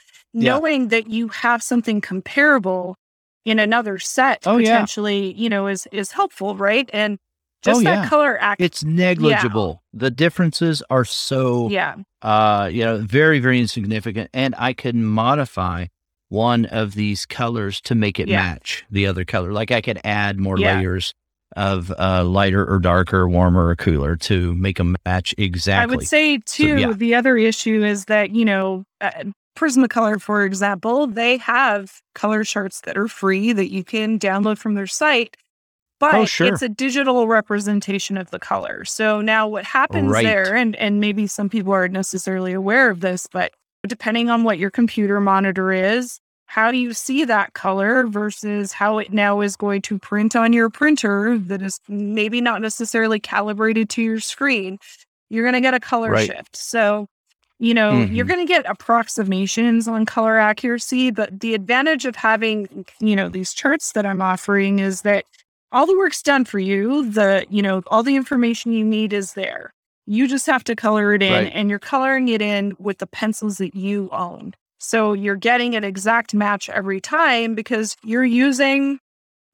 yeah. 0.43 0.53
knowing 0.53 0.89
that 0.89 1.09
you 1.09 1.29
have 1.29 1.63
something 1.63 2.01
comparable 2.01 2.97
in 3.45 3.59
another 3.59 3.99
set 3.99 4.47
oh, 4.47 4.59
potentially, 4.59 5.33
yeah. 5.33 5.43
you 5.43 5.49
know, 5.49 5.67
is 5.67 5.87
is 5.93 6.13
helpful, 6.13 6.57
right? 6.57 6.89
And 6.93 7.19
just 7.63 7.81
oh, 7.81 7.85
that 7.85 8.05
yeah. 8.05 8.09
color 8.09 8.39
act 8.41 8.61
it's 8.61 8.85
negligible. 8.85 9.83
Yeah. 9.93 10.01
The 10.01 10.11
differences 10.11 10.83
are 10.91 11.05
so 11.05 11.69
yeah, 11.69 11.97
uh, 12.23 12.69
you 12.73 12.85
know, 12.85 12.99
very, 12.99 13.41
very 13.41 13.61
insignificant. 13.61 14.31
And 14.33 14.55
I 14.59 14.73
can 14.73 15.05
modify 15.05 15.87
one 16.29 16.67
of 16.67 16.95
these 16.95 17.27
colors 17.27 17.81
to 17.83 17.95
make 17.95 18.21
it 18.21 18.29
match 18.29 18.85
the 18.91 19.07
other 19.07 19.25
color. 19.25 19.53
Like 19.53 19.71
I 19.71 19.81
could 19.81 20.01
add 20.05 20.39
more 20.39 20.59
layers 20.59 21.15
of 21.57 21.93
uh, 21.99 22.25
lighter 22.25 22.65
or 22.71 22.79
darker, 22.79 23.29
warmer 23.29 23.69
or 23.69 23.77
cooler 23.77 24.17
to 24.17 24.55
make 24.55 24.77
them 24.77 24.97
match 25.07 25.35
exactly. 25.39 25.83
I 25.83 25.97
would 25.97 26.07
say 26.07 26.39
too. 26.39 26.79
So, 26.79 26.89
yeah. 26.89 26.93
The 26.93 27.15
other 27.15 27.37
issue 27.37 27.83
is 27.83 28.05
that 28.05 28.31
you 28.31 28.45
know 28.45 28.85
uh, 29.01 29.11
Prismacolor, 29.59 30.21
for 30.21 30.45
example, 30.45 31.09
they 31.09 31.37
have 31.39 32.01
color 32.15 32.45
charts 32.45 32.83
that 32.83 32.97
are 32.97 33.09
free 33.09 33.53
that 33.53 33.73
you 33.73 33.83
can 33.83 34.17
download 34.19 34.57
from 34.57 34.75
their 34.75 34.87
site, 34.87 35.37
oh, 35.37 35.43
but 35.99 36.15
oh, 36.15 36.25
sure. 36.25 36.47
it's 36.47 36.63
a 36.63 36.69
digital 36.69 37.27
representation 37.27 38.17
of 38.17 38.31
the 38.31 38.39
color. 38.39 38.85
So 38.85 39.21
now 39.21 39.49
what 39.49 39.65
happens 39.65 40.11
right. 40.11 40.25
there, 40.25 40.55
and, 40.55 40.77
and 40.77 41.01
maybe 41.01 41.27
some 41.27 41.49
people 41.49 41.73
aren't 41.73 41.93
necessarily 41.93 42.53
aware 42.53 42.89
of 42.89 43.01
this, 43.01 43.27
but 43.33 43.53
depending 43.87 44.31
on 44.31 44.45
what 44.45 44.59
your 44.59 44.71
computer 44.71 45.21
monitor 45.21 45.73
is, 45.73 46.21
how 46.47 46.71
do 46.71 46.79
you 46.79 46.95
see 46.95 47.25
that 47.25 47.53
color 47.55 48.07
versus 48.07 48.73
how 48.73 48.99
it 48.99 49.13
now 49.13 49.41
is 49.41 49.57
going 49.57 49.83
to 49.83 49.99
print 49.99 50.37
on 50.37 50.53
your 50.53 50.71
printer 50.71 51.37
that 51.37 51.61
is 51.63 51.81
maybe 51.89 52.41
not 52.41 52.63
necessarily 52.63 53.19
calibrated 53.19 53.91
to 53.91 54.03
your 54.03 54.21
screen? 54.21 54.79
You're 55.31 55.45
going 55.45 55.55
to 55.55 55.61
get 55.61 55.75
a 55.75 55.81
color 55.81 56.11
right. 56.11 56.27
shift. 56.27 56.57
So 56.57 57.09
you 57.59 57.75
know, 57.75 57.93
mm-hmm. 57.93 58.15
you're 58.15 58.25
going 58.25 58.45
to 58.45 58.51
get 58.51 58.65
approximations 58.71 59.89
on 59.89 60.07
color 60.07 60.39
accuracy, 60.39 61.11
but 61.11 61.41
the 61.41 61.55
advantage 61.55 62.05
of 62.05 62.15
having, 62.17 62.85
you 63.01 63.17
know, 63.17 63.29
these 63.29 63.53
charts 63.53 63.93
that 63.93 64.07
I'm 64.07 64.23
offering 64.23 64.79
is 64.79 65.03
that 65.03 65.25
all 65.73 65.87
the 65.87 65.97
work's 65.97 66.23
done 66.23 66.45
for 66.45 66.59
you. 66.59 67.11
The, 67.11 67.47
you 67.51 67.63
know, 67.63 67.83
all 67.89 68.03
the 68.03 68.17
information 68.17 68.73
you 68.73 68.85
need 68.85 69.13
is 69.13 69.35
there. 69.35 69.73
You 70.07 70.29
just 70.29 70.47
have 70.47 70.65
to 70.65 70.77
color 70.77 71.15
it 71.15 71.23
in 71.23 71.33
Right. 71.33 71.53
and 71.55 71.69
you're 71.69 71.79
coloring 71.79 72.29
it 72.29 72.41
in 72.41 72.75
with 72.79 72.99
the 72.99 73.07
pencils 73.07 73.59
that 73.59 73.75
you 73.75 74.09
own. 74.13 74.55
So 74.79 75.13
you're 75.13 75.37
getting 75.37 75.75
an 75.75 75.85
exact 75.85 76.35
match 76.35 76.71
every 76.71 77.01
time 77.01 77.55
because 77.55 77.97
you're 78.05 78.25
using 78.25 79.01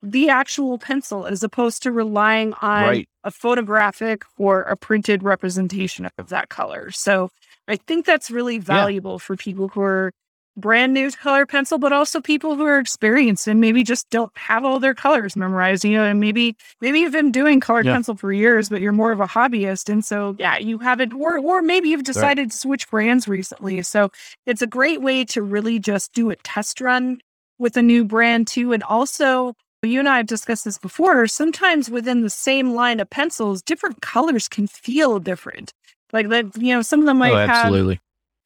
the 0.03 0.29
actual 0.29 0.77
pencil 0.77 1.25
as 1.25 1.43
opposed 1.43 1.81
to 1.83 1.91
relying 1.91 2.53
on 2.61 2.83
Right. 2.83 3.09
a 3.23 3.31
photographic 3.31 4.23
or 4.37 4.61
a 4.61 4.77
printed 4.77 5.23
representation 5.23 6.07
of 6.17 6.29
that 6.29 6.49
color. 6.49 6.91
So 6.91 7.31
I 7.67 7.77
think 7.77 8.05
that's 8.05 8.29
really 8.29 8.59
valuable 8.59 9.17
for 9.19 9.35
people 9.35 9.69
who 9.69 9.81
are 9.81 10.11
brand 10.57 10.93
new 10.93 11.11
to 11.11 11.17
color 11.17 11.45
pencil, 11.45 11.77
but 11.77 11.91
also 11.91 12.21
people 12.21 12.55
who 12.55 12.63
are 12.65 12.79
experienced 12.79 13.45
and 13.47 13.59
maybe 13.59 13.83
just 13.83 14.09
don't 14.09 14.31
have 14.37 14.63
all 14.63 14.79
their 14.79 14.93
colors 14.93 15.35
memorized. 15.35 15.83
You 15.83 15.97
know, 15.97 16.03
and 16.05 16.19
maybe 16.19 16.55
maybe 16.79 16.99
you've 16.99 17.11
been 17.11 17.31
doing 17.31 17.59
colored 17.59 17.85
Yeah. 17.85 17.93
pencil 17.93 18.15
for 18.15 18.31
years, 18.31 18.69
but 18.69 18.81
you're 18.81 18.91
more 18.93 19.11
of 19.11 19.19
a 19.19 19.27
hobbyist, 19.27 19.89
and 19.89 20.05
so 20.05 20.35
yeah, 20.39 20.57
you 20.57 20.77
haven't, 20.77 21.13
or 21.13 21.39
or 21.39 21.61
maybe 21.61 21.89
you've 21.89 22.03
decided 22.03 22.51
to 22.51 22.57
switch 22.57 22.89
brands 22.89 23.27
recently. 23.27 23.81
So 23.81 24.11
it's 24.45 24.61
a 24.61 24.67
great 24.67 25.01
way 25.01 25.25
to 25.25 25.41
really 25.41 25.79
just 25.79 26.13
do 26.13 26.29
a 26.29 26.35
test 26.37 26.79
run 26.81 27.19
with 27.59 27.75
a 27.77 27.81
new 27.81 28.05
brand 28.05 28.47
too, 28.47 28.73
and 28.73 28.83
also. 28.83 29.53
You 29.83 29.99
and 29.99 30.09
I 30.09 30.17
have 30.17 30.25
discussed 30.25 30.65
this 30.65 30.79
before. 30.79 31.27
Sometimes 31.27 31.91
within 31.91 32.21
the 32.21 32.29
same 32.31 32.73
line 32.73 32.99
of 32.99 33.07
pencils, 33.11 33.61
different 33.61 34.01
colors 34.01 34.47
can 34.47 34.65
feel 34.65 35.19
different. 35.19 35.73
Like 36.13 36.29
that, 36.29 36.57
you 36.57 36.73
know, 36.73 36.81
some 36.81 36.99
of 37.01 37.05
them 37.05 37.17
oh, 37.17 37.19
might 37.19 37.33
oh, 37.33 37.47
have 37.47 37.97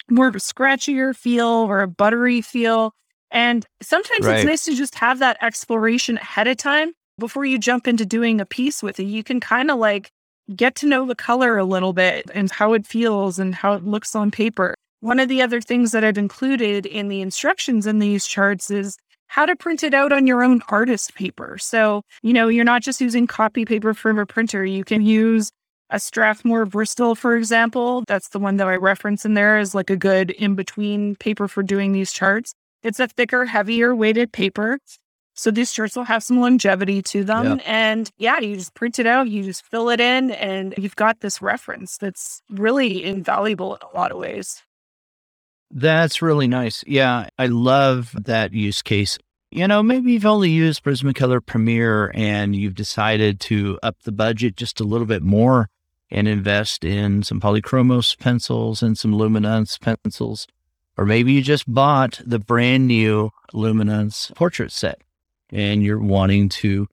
more 0.10 0.28
of 0.28 0.36
a 0.36 0.40
scratchier 0.40 1.16
feel 1.16 1.48
or 1.48 1.82
a 1.82 1.88
buttery 1.88 2.42
feel. 2.42 2.94
And 3.32 3.66
sometimes 3.82 4.26
Right. 4.26 4.38
it's 4.38 4.46
nice 4.46 4.66
to 4.66 4.76
just 4.76 4.96
have 4.96 5.20
that 5.20 5.38
exploration 5.42 6.18
ahead 6.18 6.48
of 6.48 6.58
time 6.58 6.94
before 7.20 7.46
you 7.46 7.60
jump 7.60 7.88
into 7.88 8.06
doing 8.06 8.42
a 8.42 8.46
piece 8.46 8.82
with 8.82 9.00
it. 9.00 9.04
You 9.04 9.24
can 9.24 9.40
kind 9.40 9.70
of 9.70 9.78
like 9.78 10.10
get 10.56 10.74
to 10.76 10.88
know 10.88 11.06
the 11.06 11.16
color 11.16 11.58
a 11.58 11.64
little 11.64 11.94
bit 11.94 12.30
and 12.34 12.50
how 12.50 12.74
it 12.74 12.88
feels 12.88 13.38
and 13.38 13.54
how 13.54 13.74
it 13.74 13.86
looks 13.86 14.16
on 14.16 14.32
paper. 14.32 14.74
One 15.02 15.20
of 15.20 15.30
the 15.30 15.42
other 15.42 15.62
things 15.62 15.92
that 15.92 16.04
I've 16.04 16.18
included 16.18 16.86
in 16.86 17.08
the 17.08 17.22
instructions 17.22 17.86
in 17.86 18.00
these 18.00 18.26
charts 18.26 18.72
is 18.72 18.98
how 19.28 19.46
to 19.46 19.56
print 19.56 19.84
it 19.84 19.94
out 19.94 20.12
on 20.12 20.26
your 20.26 20.44
own 20.44 20.62
artist 20.70 21.14
paper. 21.14 21.58
So, 21.60 22.02
you 22.24 22.34
know, 22.34 22.48
you're 22.48 22.66
not 22.66 22.82
just 22.82 23.00
using 23.00 23.28
copy 23.28 23.64
paper 23.64 23.94
from 23.94 24.18
a 24.18 24.26
printer. 24.26 24.66
You 24.66 24.84
can 24.84 25.04
use 25.04 25.52
a 25.90 26.00
Strathmore 26.00 26.66
Bristol, 26.66 27.16
for 27.16 27.36
example. 27.36 28.04
That's 28.08 28.30
the 28.30 28.40
one 28.40 28.58
that 28.58 28.68
I 28.68 28.76
reference 28.76 29.26
in 29.26 29.34
there 29.34 29.58
as 29.58 29.74
like 29.74 29.90
a 29.90 29.96
good 29.96 30.32
in 30.32 30.56
between 30.56 31.16
paper 31.16 31.48
for 31.48 31.64
doing 31.64 31.92
these 31.92 32.12
charts. 32.12 32.54
It's 32.84 33.00
a 33.00 33.08
thicker, 33.08 33.46
heavier 33.46 33.96
weighted 33.96 34.32
paper. 34.32 34.80
So 35.34 35.52
these 35.52 35.72
charts 35.72 35.96
will 35.96 36.04
have 36.04 36.22
some 36.22 36.42
longevity 36.42 37.02
to 37.04 37.24
them. 37.24 37.46
Yeah. 37.46 37.64
And 37.66 38.12
yeah, 38.18 38.40
you 38.40 38.56
just 38.56 38.74
print 38.74 39.00
it 39.00 39.06
out, 39.06 39.30
you 39.30 39.44
just 39.44 39.66
fill 39.66 39.90
it 39.90 40.02
in, 40.02 40.32
and 40.32 40.74
you've 40.78 40.98
got 40.98 41.22
this 41.22 41.42
reference 41.42 41.98
that's 41.98 42.42
really 42.50 43.04
invaluable 43.04 43.76
in 43.76 43.82
a 43.82 43.96
lot 43.96 44.12
of 44.12 44.18
ways. 44.18 44.62
That's 45.72 46.22
really 46.22 46.48
nice. 46.48 46.84
Yeah, 46.86 47.30
I 47.38 47.46
love 47.46 48.12
that 48.26 48.54
use 48.54 48.82
case. 48.82 49.18
You 49.52 49.68
know, 49.68 49.82
maybe 49.82 50.12
you've 50.12 50.26
only 50.26 50.50
used 50.50 50.84
Prismacolor 50.84 51.44
Premier 51.44 52.12
and 52.14 52.56
you've 52.56 52.76
decided 52.76 53.40
to 53.42 53.80
up 53.82 53.96
the 54.04 54.12
budget 54.12 54.58
just 54.58 54.80
a 54.80 54.84
little 54.84 55.08
bit 55.08 55.24
more 55.24 55.70
and 56.12 56.28
invest 56.28 56.84
in 56.84 57.24
some 57.24 57.40
Polychromos 57.40 58.18
pencils 58.18 58.82
and 58.82 58.98
some 58.98 59.14
Luminance 59.14 59.78
pencils. 59.78 60.48
Or 60.98 61.06
maybe 61.06 61.32
you 61.34 61.42
just 61.42 61.72
bought 61.72 62.20
the 62.26 62.40
brand 62.40 62.88
new 62.88 63.32
Luminance 63.54 64.32
portrait 64.36 64.72
set 64.72 65.02
and 65.52 65.84
you're 65.84 66.00
wanting 66.00 66.50
to 66.50 66.88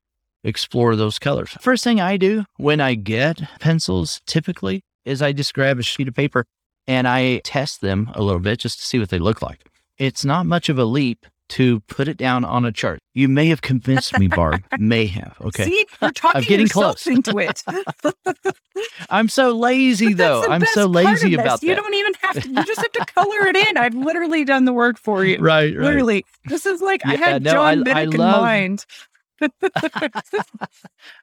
explore 0.44 0.94
those 0.94 1.18
colors. 1.18 1.56
First 1.61 1.82
thing 1.82 2.00
I 2.00 2.16
do 2.16 2.44
when 2.56 2.80
I 2.80 2.94
get 2.94 3.42
pencils 3.58 4.20
typically 4.26 4.85
is 5.04 5.23
I 5.23 5.32
just 5.32 5.54
grab 5.54 5.78
a 5.78 5.82
sheet 5.82 6.08
of 6.08 6.14
paper 6.14 6.46
and 6.87 7.08
I 7.08 7.38
test 7.38 7.80
them 7.80 8.11
a 8.14 8.23
little 8.23 8.40
bit 8.40 8.61
just 8.61 8.78
to 8.78 8.87
see 8.87 8.99
what 8.99 9.08
they 9.08 9.18
look 9.18 9.42
like. 9.42 9.64
It's 9.99 10.25
not 10.25 10.46
much 10.46 10.68
of 10.68 10.78
a 10.78 10.85
leap 10.85 11.26
to 11.50 11.80
put 11.80 12.08
it 12.08 12.16
down 12.16 12.44
on 12.44 12.64
a 12.64 12.72
chart. 12.72 12.98
You 13.14 13.28
may 13.28 13.46
have 13.46 13.62
convinced 13.62 14.18
me, 14.18 14.28
Barb. 14.28 14.62
may 14.78 15.06
have. 15.06 15.36
Okay. 15.40 15.64
See, 15.64 15.86
you're 16.02 16.10
talking 16.10 16.42
getting 16.42 16.68
close. 16.68 17.06
into 17.06 17.38
it. 17.38 17.62
I'm 19.10 19.28
so 19.28 19.52
lazy 19.52 20.12
though. 20.12 20.44
I'm 20.46 20.64
so 20.66 20.86
lazy 20.86 21.34
about 21.34 21.60
this. 21.60 21.62
about 21.62 21.62
You 21.62 21.74
don't 21.76 21.94
even 21.94 22.12
have 22.22 22.42
to. 22.42 22.48
You 22.48 22.64
just 22.64 22.80
have 22.80 22.92
to 22.92 23.04
color 23.14 23.46
it 23.46 23.56
in. 23.56 23.76
I've 23.76 23.94
literally 23.94 24.44
done 24.44 24.64
the 24.64 24.72
work 24.72 24.98
for 24.98 25.24
you. 25.24 25.38
Right, 25.38 25.74
right. 25.74 25.84
Literally, 25.84 26.24
this 26.46 26.66
is 26.66 26.80
like 26.80 27.04
I 27.06 27.14
had 27.16 27.42
no, 27.42 27.52
John 27.52 27.88
I- 27.88 28.00
I 28.00 28.02
in 28.02 28.10
love- 28.10 28.42
mind. 28.42 28.86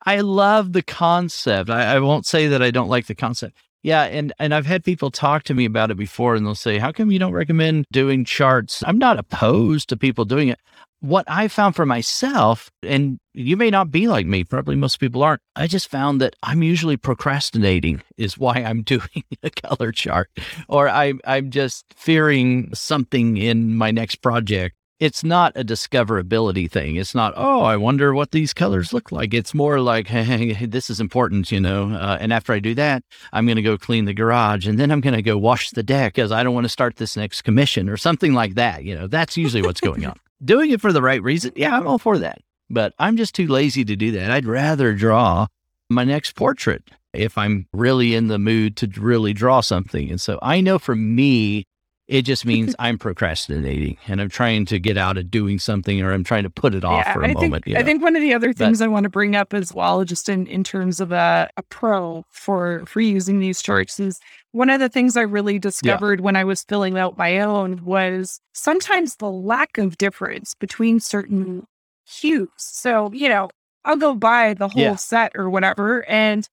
I 0.06 0.22
love 0.22 0.74
the 0.74 0.84
concept. 0.84 1.70
I, 1.70 1.96
I 1.96 2.00
won't 2.00 2.26
say 2.26 2.48
that 2.48 2.62
I 2.62 2.72
don't 2.72 2.90
like 2.90 3.08
the 3.08 3.16
concept. 3.16 3.58
Yeah, 3.84 4.04
and 4.04 4.32
and 4.40 4.56
I've 4.56 4.66
had 4.66 4.86
people 4.86 5.12
talk 5.12 5.44
to 5.44 5.54
me 5.54 5.66
about 5.66 5.92
it 5.92 5.98
before, 5.98 6.36
and 6.36 6.46
they'll 6.46 6.56
say, 6.56 6.78
"How 6.78 6.94
come 6.94 7.12
you 7.12 7.20
don't 7.20 7.34
recommend 7.34 7.86
doing 7.92 8.24
charts?" 8.24 8.82
I'm 8.88 8.98
not 8.98 9.20
opposed 9.20 9.90
to 9.90 9.98
people 9.98 10.24
doing 10.24 10.48
it. 10.48 10.60
What 11.02 11.26
I 11.28 11.50
found 11.50 11.76
for 11.76 11.86
myself, 11.86 12.72
and 12.82 13.20
you 13.34 13.58
may 13.58 13.70
not 13.70 13.92
be 13.92 14.08
like 14.08 14.26
me, 14.26 14.46
probably 14.46 14.78
most 14.78 15.02
people 15.02 15.22
aren't. 15.22 15.42
I 15.58 15.68
just 15.68 15.90
found 15.90 16.22
that 16.22 16.34
I'm 16.44 16.64
usually 16.64 16.96
procrastinating, 16.96 18.02
is 18.18 18.38
why 18.38 18.54
I'm 18.54 18.84
doing 18.94 19.26
a 19.44 19.50
color 19.50 19.92
chart, 19.92 20.30
or 20.70 20.88
I 20.88 21.16
I'm 21.26 21.52
just 21.52 21.86
fearing 21.94 22.74
something 22.74 23.36
in 23.36 23.76
my 23.76 23.92
next 23.92 24.22
project 24.22 24.78
it's 25.04 25.22
not 25.22 25.52
a 25.58 25.66
discoverability 25.66 26.72
thing. 26.72 26.96
It's 26.96 27.14
not, 27.14 27.34
oh, 27.36 27.60
I 27.64 27.76
wonder 27.76 28.14
what 28.14 28.32
these 28.32 28.54
colors 28.54 28.94
look 28.94 29.12
like. 29.12 29.34
It's 29.34 29.54
more 29.54 29.82
like, 29.82 30.08
hey, 30.08 30.66
this 30.66 30.90
is 30.90 31.02
important, 31.02 31.52
you 31.52 31.60
know. 31.60 31.94
Uh, 31.94 32.18
and 32.22 32.32
after 32.32 32.54
I 32.54 32.60
do 32.60 32.74
that, 32.76 33.04
I'm 33.34 33.46
going 33.46 33.58
to 33.58 33.62
go 33.62 33.78
clean 33.78 34.06
the 34.06 34.14
garage 34.14 34.66
and 34.66 34.80
then 34.80 34.92
I'm 34.92 35.02
going 35.02 35.14
to 35.14 35.22
go 35.22 35.38
wash 35.38 35.72
the 35.72 35.84
deck 35.84 36.14
because 36.14 36.32
I 36.32 36.42
don't 36.42 36.54
want 36.54 36.64
to 36.64 36.70
start 36.70 36.96
this 36.96 37.18
next 37.18 37.42
commission 37.42 37.90
or 37.90 37.98
something 37.98 38.34
like 38.34 38.54
that. 38.54 38.86
You 38.86 38.96
know, 38.96 39.08
that's 39.08 39.36
usually 39.36 39.62
what's 39.62 39.82
going 39.82 40.06
on. 40.06 40.18
Doing 40.46 40.72
it 40.72 40.80
for 40.80 40.94
the 40.94 41.02
right 41.02 41.22
reason, 41.22 41.52
yeah, 41.58 41.76
I'm 41.76 41.86
all 41.86 42.00
for 42.00 42.18
that. 42.20 42.40
But 42.70 42.94
I'm 42.98 43.18
just 43.18 43.36
too 43.36 43.48
lazy 43.48 43.84
to 43.84 43.98
do 43.98 44.12
that. 44.14 44.32
I'd 44.32 44.46
rather 44.46 44.94
draw 44.94 45.48
my 45.90 46.06
next 46.06 46.38
portrait 46.38 46.82
if 47.12 47.38
I'm 47.38 47.68
really 47.74 48.16
in 48.16 48.30
the 48.30 48.40
mood 48.40 48.78
to 48.78 48.88
really 48.98 49.34
draw 49.34 49.60
something. 49.60 50.10
And 50.10 50.22
so 50.22 50.40
I 50.42 50.62
know 50.62 50.80
for 50.80 50.96
me, 50.96 51.66
it 52.14 52.22
just 52.24 52.46
means 52.46 52.76
I'm 52.80 53.00
procrastinating 53.00 53.98
and 54.08 54.22
I'm 54.22 54.30
trying 54.30 54.66
to 54.68 54.80
get 54.80 54.98
out 54.98 55.18
of 55.18 55.32
doing 55.32 55.58
something 55.58 56.00
or 56.02 56.14
I'm 56.14 56.24
trying 56.24 56.44
to 56.44 56.50
put 56.50 56.76
it 56.76 56.84
off 56.84 57.08
yeah, 57.08 57.14
for 57.14 57.24
a 57.24 57.30
I 57.30 57.34
moment. 57.34 57.66
think 57.66 57.68
you 57.68 57.76
I 57.76 57.84
think 57.84 58.04
one 58.04 58.16
of 58.16 58.22
the 58.22 58.34
other 58.34 58.54
things 58.54 58.82
I 58.82 58.88
want 58.88 59.06
to 59.06 59.10
bring 59.10 59.36
up 59.36 59.54
as 59.54 59.74
well, 59.74 60.04
just 60.06 60.30
in 60.30 60.46
in 60.48 60.64
terms 60.64 61.00
of 61.00 61.12
a, 61.12 61.50
a 61.58 61.64
pro 61.64 62.24
for 62.30 62.84
for 62.86 63.02
using 63.02 63.40
these 63.40 63.62
charts, 63.62 64.00
is 64.00 64.20
one 64.52 64.70
of 64.70 64.80
the 64.80 64.90
things 64.90 65.18
I 65.18 65.22
really 65.22 65.58
discovered 65.60 66.22
when 66.22 66.36
I 66.36 66.44
was 66.44 66.64
filling 66.64 66.98
out 66.98 67.18
my 67.18 67.40
own 67.40 67.84
was 67.84 68.40
sometimes 68.54 69.16
the 69.16 69.32
lack 69.32 69.78
of 69.80 69.98
difference 69.98 70.54
between 70.54 71.00
certain 71.00 71.66
hues. 72.06 72.50
So 72.58 73.12
you 73.12 73.28
know, 73.28 73.50
I'll 73.86 73.98
go 73.98 74.14
buy 74.14 74.54
the 74.54 74.70
whole 74.70 74.82
Yeah. 74.82 74.96
set 74.96 75.32
or 75.36 75.50
whatever, 75.50 76.08
and 76.08 76.48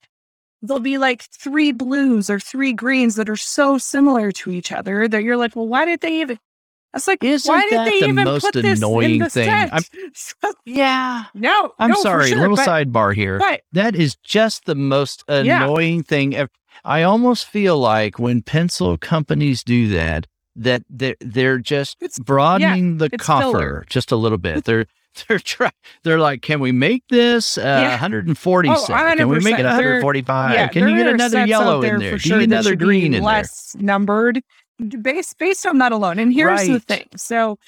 there'll 0.63 0.81
be 0.81 0.99
like 0.99 1.23
three 1.23 1.73
blues 1.73 2.29
or 2.31 2.39
three 2.41 2.73
greens 2.73 3.17
that 3.17 3.29
are 3.29 3.37
so 3.37 3.79
similar 3.79 4.31
to 4.33 4.51
each 4.51 4.73
other 4.73 5.09
that 5.09 5.23
you're 5.23 5.37
like, 5.37 5.57
well, 5.57 5.67
why 5.69 5.85
did 5.85 6.01
they 6.01 6.21
even? 6.21 6.39
It's 6.93 7.07
like, 7.07 7.23
Isn't 7.23 7.49
why 7.49 7.63
did 7.71 7.87
they 7.87 8.01
the 8.01 8.07
even 8.09 8.25
most 8.25 8.43
put 8.43 8.55
this 8.55 8.65
in 8.65 8.85
annoying 8.85 9.19
the 9.21 9.31
thing? 9.31 9.49
set? 9.49 9.73
I'm- 9.73 10.55
yeah. 10.65 11.25
no, 11.35 11.73
I'm 11.79 11.91
no, 11.91 12.03
sorry, 12.03 12.29
sure, 12.31 12.39
little 12.39 12.57
but, 12.57 12.67
sidebar 12.69 13.15
here. 13.15 13.39
But 13.39 13.61
That 13.73 13.95
is 13.95 14.17
just 14.25 14.65
the 14.65 14.75
most 14.75 15.23
annoying 15.29 16.03
thing. 16.03 16.35
ev- 16.35 16.51
I 16.85 17.03
almost 17.05 17.47
feel 17.47 17.79
like 17.79 18.19
when 18.19 18.43
pencil 18.43 18.99
companies 18.99 19.63
do 19.63 19.87
that, 19.91 20.27
that 20.57 20.83
they're, 20.91 21.15
they're 21.21 21.59
just 21.59 21.97
It's- 22.01 22.19
broadening 22.19 22.99
the 22.99 23.09
coffer 23.11 23.53
filler. 23.53 23.85
just 23.89 24.11
a 24.11 24.17
little 24.17 24.39
bit. 24.39 24.65
They're 24.65 24.87
they're 25.29 25.39
trying. 25.39 25.73
They're 26.05 26.19
like, 26.19 26.43
can 26.43 26.61
we 26.61 26.73
make 26.73 27.05
this 27.09 27.59
uh, 27.59 27.63
Yeah. 27.63 27.91
140 27.91 28.69
Oh? 28.69 28.85
Can 28.87 29.29
we 29.29 29.41
make 29.41 29.55
100%. 29.57 29.59
it 29.61 29.65
145? 29.65 30.55
yeah, 30.55 30.69
can 30.69 30.89
you 30.89 30.97
get 30.97 31.07
another 31.09 31.47
yellow 31.47 31.81
there 31.81 31.95
in 31.95 32.01
there? 32.01 32.19
sure 32.19 32.41
another 32.41 32.77
green 32.77 33.07
in 33.07 33.13
there? 33.13 33.21
less 33.23 33.75
numbered 33.79 34.43
based 35.03 35.39
based 35.39 35.67
on 35.67 35.79
that 35.79 35.93
alone. 35.93 36.19
And 36.19 36.33
here's 36.33 36.67
the 36.67 36.81
thing. 36.81 37.07
So 37.17 37.59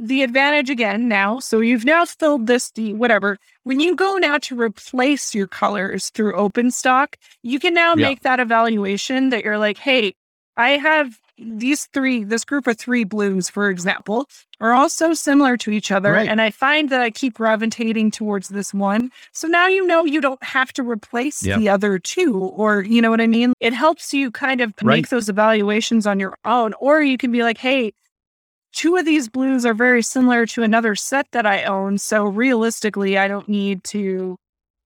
the 0.00 0.22
advantage 0.22 0.70
again 0.70 1.08
now, 1.08 1.40
so 1.40 1.58
you've 1.60 1.84
now 1.84 2.04
filled 2.04 2.46
this 2.46 2.70
the 2.70 2.94
whatever. 2.94 3.36
When 3.64 3.80
you 3.80 3.96
go 3.96 4.16
now 4.16 4.38
to 4.38 4.58
replace 4.58 5.34
your 5.34 5.48
colors 5.48 6.10
through 6.10 6.34
OpenStock, 6.34 7.14
you 7.42 7.58
can 7.58 7.74
now 7.74 7.94
Yeah. 7.96 8.08
make 8.08 8.20
that 8.20 8.38
evaluation 8.40 9.30
that 9.30 9.44
you're 9.44 9.58
like, 9.58 9.76
hey, 9.78 10.14
I 10.56 10.70
have 10.70 11.18
these 11.38 11.86
three, 11.86 12.24
this 12.24 12.44
group 12.44 12.66
of 12.66 12.76
three 12.78 13.04
blues, 13.04 13.48
for 13.48 13.70
example, 13.70 14.28
are 14.60 14.72
all 14.72 14.88
so 14.88 15.14
similar 15.14 15.56
to 15.58 15.70
each 15.70 15.90
other. 15.92 16.12
Right. 16.12 16.28
And 16.28 16.40
I 16.40 16.50
find 16.50 16.88
that 16.90 17.00
I 17.00 17.10
keep 17.10 17.34
gravitating 17.34 18.10
towards 18.10 18.48
this 18.48 18.74
one. 18.74 19.10
So 19.32 19.46
now 19.48 19.68
you 19.68 19.86
know 19.86 20.04
you 20.04 20.20
don't 20.20 20.42
have 20.42 20.72
to 20.74 20.82
replace 20.82 21.44
Yep. 21.44 21.58
the 21.60 21.68
other 21.68 21.98
two, 21.98 22.36
or 22.38 22.82
you 22.82 23.00
know 23.00 23.10
what 23.10 23.20
I 23.20 23.26
mean? 23.28 23.52
It 23.60 23.72
helps 23.72 24.12
you 24.12 24.30
kind 24.30 24.60
of 24.60 24.74
Right. 24.82 24.96
make 24.96 25.08
those 25.08 25.28
evaluations 25.28 26.06
on 26.06 26.18
your 26.18 26.36
own. 26.44 26.74
Or 26.80 27.02
you 27.02 27.16
can 27.16 27.30
be 27.30 27.42
like, 27.42 27.58
hey, 27.58 27.92
two 28.72 28.96
of 28.96 29.04
these 29.04 29.28
blues 29.28 29.64
are 29.64 29.74
very 29.74 30.02
similar 30.02 30.44
to 30.46 30.62
another 30.62 30.94
set 30.96 31.26
that 31.32 31.46
I 31.46 31.62
own. 31.64 31.98
So 31.98 32.24
realistically, 32.24 33.16
I 33.16 33.28
don't 33.28 33.48
need 33.48 33.84
to 33.84 34.36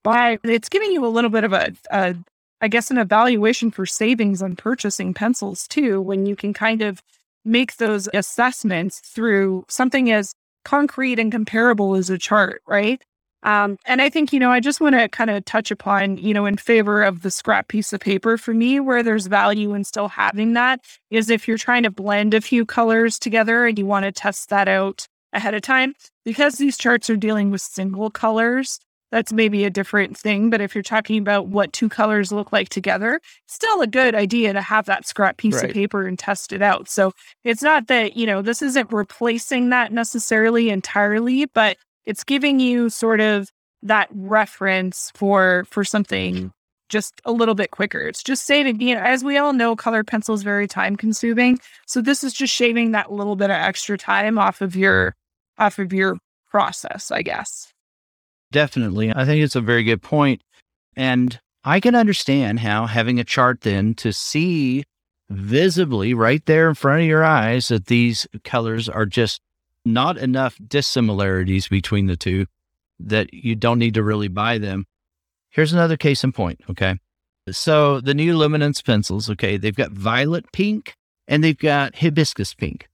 buy. 0.03 0.37
it's 0.43 0.69
giving 0.69 0.91
you 0.91 1.05
a 1.05 1.07
little 1.07 1.29
bit 1.29 1.43
of 1.43 1.53
a, 1.53 1.73
a 1.89 2.15
I 2.63 2.69
guess, 2.69 2.89
an 2.89 2.97
evaluation 2.97 3.71
for 3.71 3.85
savings 3.85 4.41
on 4.41 4.55
purchasing 4.55 5.13
pencils 5.13 5.67
too, 5.67 6.01
when 6.01 6.25
you 6.25 6.35
can 6.37 6.53
kind 6.53 6.81
of 6.81 7.03
make 7.43 7.75
those 7.75 8.07
assessments 8.13 9.01
through 9.01 9.65
something 9.67 10.09
as 10.09 10.33
concrete 10.63 11.19
and 11.19 11.29
comparable 11.29 11.93
as 11.93 12.09
a 12.09 12.17
chart, 12.17 12.61
right? 12.65 13.03
Um, 13.43 13.77
and 13.85 14.01
I 14.01 14.09
think, 14.09 14.31
you 14.31 14.39
know, 14.39 14.49
I 14.49 14.61
just 14.61 14.79
want 14.79 14.95
to 14.95 15.09
kind 15.09 15.29
of 15.29 15.43
touch 15.43 15.71
upon, 15.71 16.17
you 16.17 16.33
know, 16.33 16.45
in 16.45 16.55
favor 16.55 17.03
of 17.03 17.21
the 17.21 17.31
scrap 17.31 17.67
piece 17.67 17.91
of 17.91 17.99
paper 17.99 18.37
for 18.37 18.53
me, 18.53 18.79
where 18.79 19.03
there's 19.03 19.27
value 19.27 19.73
in 19.73 19.83
still 19.83 20.07
having 20.07 20.53
that 20.53 20.79
is 21.11 21.29
if 21.29 21.49
you're 21.49 21.57
trying 21.57 21.83
to 21.83 21.91
blend 21.91 22.33
a 22.33 22.39
few 22.39 22.65
colors 22.65 23.19
together 23.19 23.65
and 23.65 23.77
you 23.77 23.85
want 23.85 24.05
to 24.05 24.13
test 24.13 24.47
that 24.49 24.69
out 24.69 25.05
ahead 25.33 25.53
of 25.53 25.61
time, 25.61 25.93
because 26.23 26.55
these 26.55 26.77
charts 26.77 27.09
are 27.09 27.17
dealing 27.17 27.51
with 27.51 27.59
single 27.59 28.09
colors, 28.09 28.79
that's 29.13 29.31
maybe 29.31 29.63
a 29.63 29.69
different 29.69 30.17
thing. 30.17 30.49
But 30.49 30.59
if 30.59 30.73
you're 30.73 30.81
talking 30.81 31.19
about 31.19 31.45
what 31.45 31.71
two 31.71 31.87
colors 31.87 32.31
look 32.31 32.51
like 32.51 32.69
together, 32.69 33.21
still 33.45 33.79
a 33.81 33.85
good 33.85 34.15
idea 34.15 34.53
to 34.53 34.61
have 34.61 34.87
that 34.87 35.07
scrap 35.07 35.37
piece 35.37 35.57
right. 35.57 35.65
of 35.65 35.71
paper 35.71 36.07
and 36.07 36.17
test 36.17 36.51
it 36.51 36.63
out. 36.63 36.89
So 36.89 37.11
it's 37.43 37.61
not 37.61 37.89
that, 37.89 38.17
you 38.17 38.25
know, 38.25 38.41
this 38.41 38.63
isn't 38.63 38.91
replacing 38.91 39.69
that 39.69 39.93
necessarily 39.93 40.71
entirely, 40.71 41.45
but 41.45 41.77
it's 42.07 42.23
giving 42.23 42.59
you 42.59 42.89
sort 42.89 43.19
of 43.19 43.51
that 43.83 44.09
reference 44.11 45.11
for 45.13 45.67
for 45.69 45.83
something 45.83 46.35
mm-hmm. 46.35 46.47
just 46.89 47.21
a 47.23 47.31
little 47.31 47.53
bit 47.53 47.69
quicker. 47.69 47.99
It's 47.99 48.23
just 48.23 48.47
saving, 48.47 48.81
you 48.81 48.95
know, 48.95 49.01
as 49.01 49.23
we 49.23 49.37
all 49.37 49.53
know, 49.53 49.75
colored 49.75 50.07
pencil 50.07 50.33
is 50.33 50.41
very 50.41 50.67
time 50.67 50.95
consuming. 50.95 51.59
So 51.85 52.01
this 52.01 52.23
is 52.23 52.33
just 52.33 52.51
shaving 52.51 52.93
that 52.93 53.11
little 53.11 53.35
bit 53.35 53.51
of 53.51 53.57
extra 53.57 53.95
time 53.95 54.39
off 54.39 54.59
of 54.59 54.75
your 54.75 55.13
off 55.59 55.77
of 55.77 55.93
your 55.93 56.17
process, 56.49 57.11
I 57.11 57.21
guess. 57.21 57.72
Definitely. 58.53 59.11
I 59.13 59.25
think 59.25 59.43
it's 59.43 59.55
a 59.55 59.61
very 59.61 59.83
good 59.83 60.01
point. 60.01 60.41
And 60.95 61.39
I 61.65 61.79
can 61.79 61.95
understand 61.95 62.59
how 62.59 62.85
having 62.85 63.19
a 63.19 63.23
chart 63.23 63.61
then 63.61 63.95
to 63.95 64.13
see 64.13 64.85
visibly 65.29 66.13
right 66.13 66.45
there 66.45 66.69
in 66.69 66.75
front 66.75 67.01
of 67.01 67.07
your 67.07 67.23
eyes 67.23 67.69
that 67.69 67.87
these 67.87 68.27
colors 68.43 68.87
are 68.87 69.07
just 69.07 69.41
not 69.83 70.17
enough 70.17 70.57
dissimilarities 70.65 71.67
between 71.67 72.05
the 72.05 72.15
two 72.15 72.45
that 72.99 73.33
you 73.33 73.55
don't 73.55 73.79
need 73.79 73.95
to 73.95 74.03
really 74.03 74.27
buy 74.27 74.59
them. 74.59 74.85
Here's 75.49 75.73
another 75.73 75.97
case 75.97 76.23
in 76.23 76.31
point. 76.31 76.61
Okay. 76.69 76.99
So 77.49 78.01
the 78.01 78.13
new 78.13 78.37
luminance 78.37 78.83
pencils, 78.83 79.31
okay, 79.31 79.57
they've 79.57 79.75
got 79.75 79.91
violet 79.91 80.51
pink 80.53 80.95
and 81.27 81.43
they've 81.43 81.57
got 81.57 81.95
hibiscus 81.95 82.53
pink. 82.53 82.87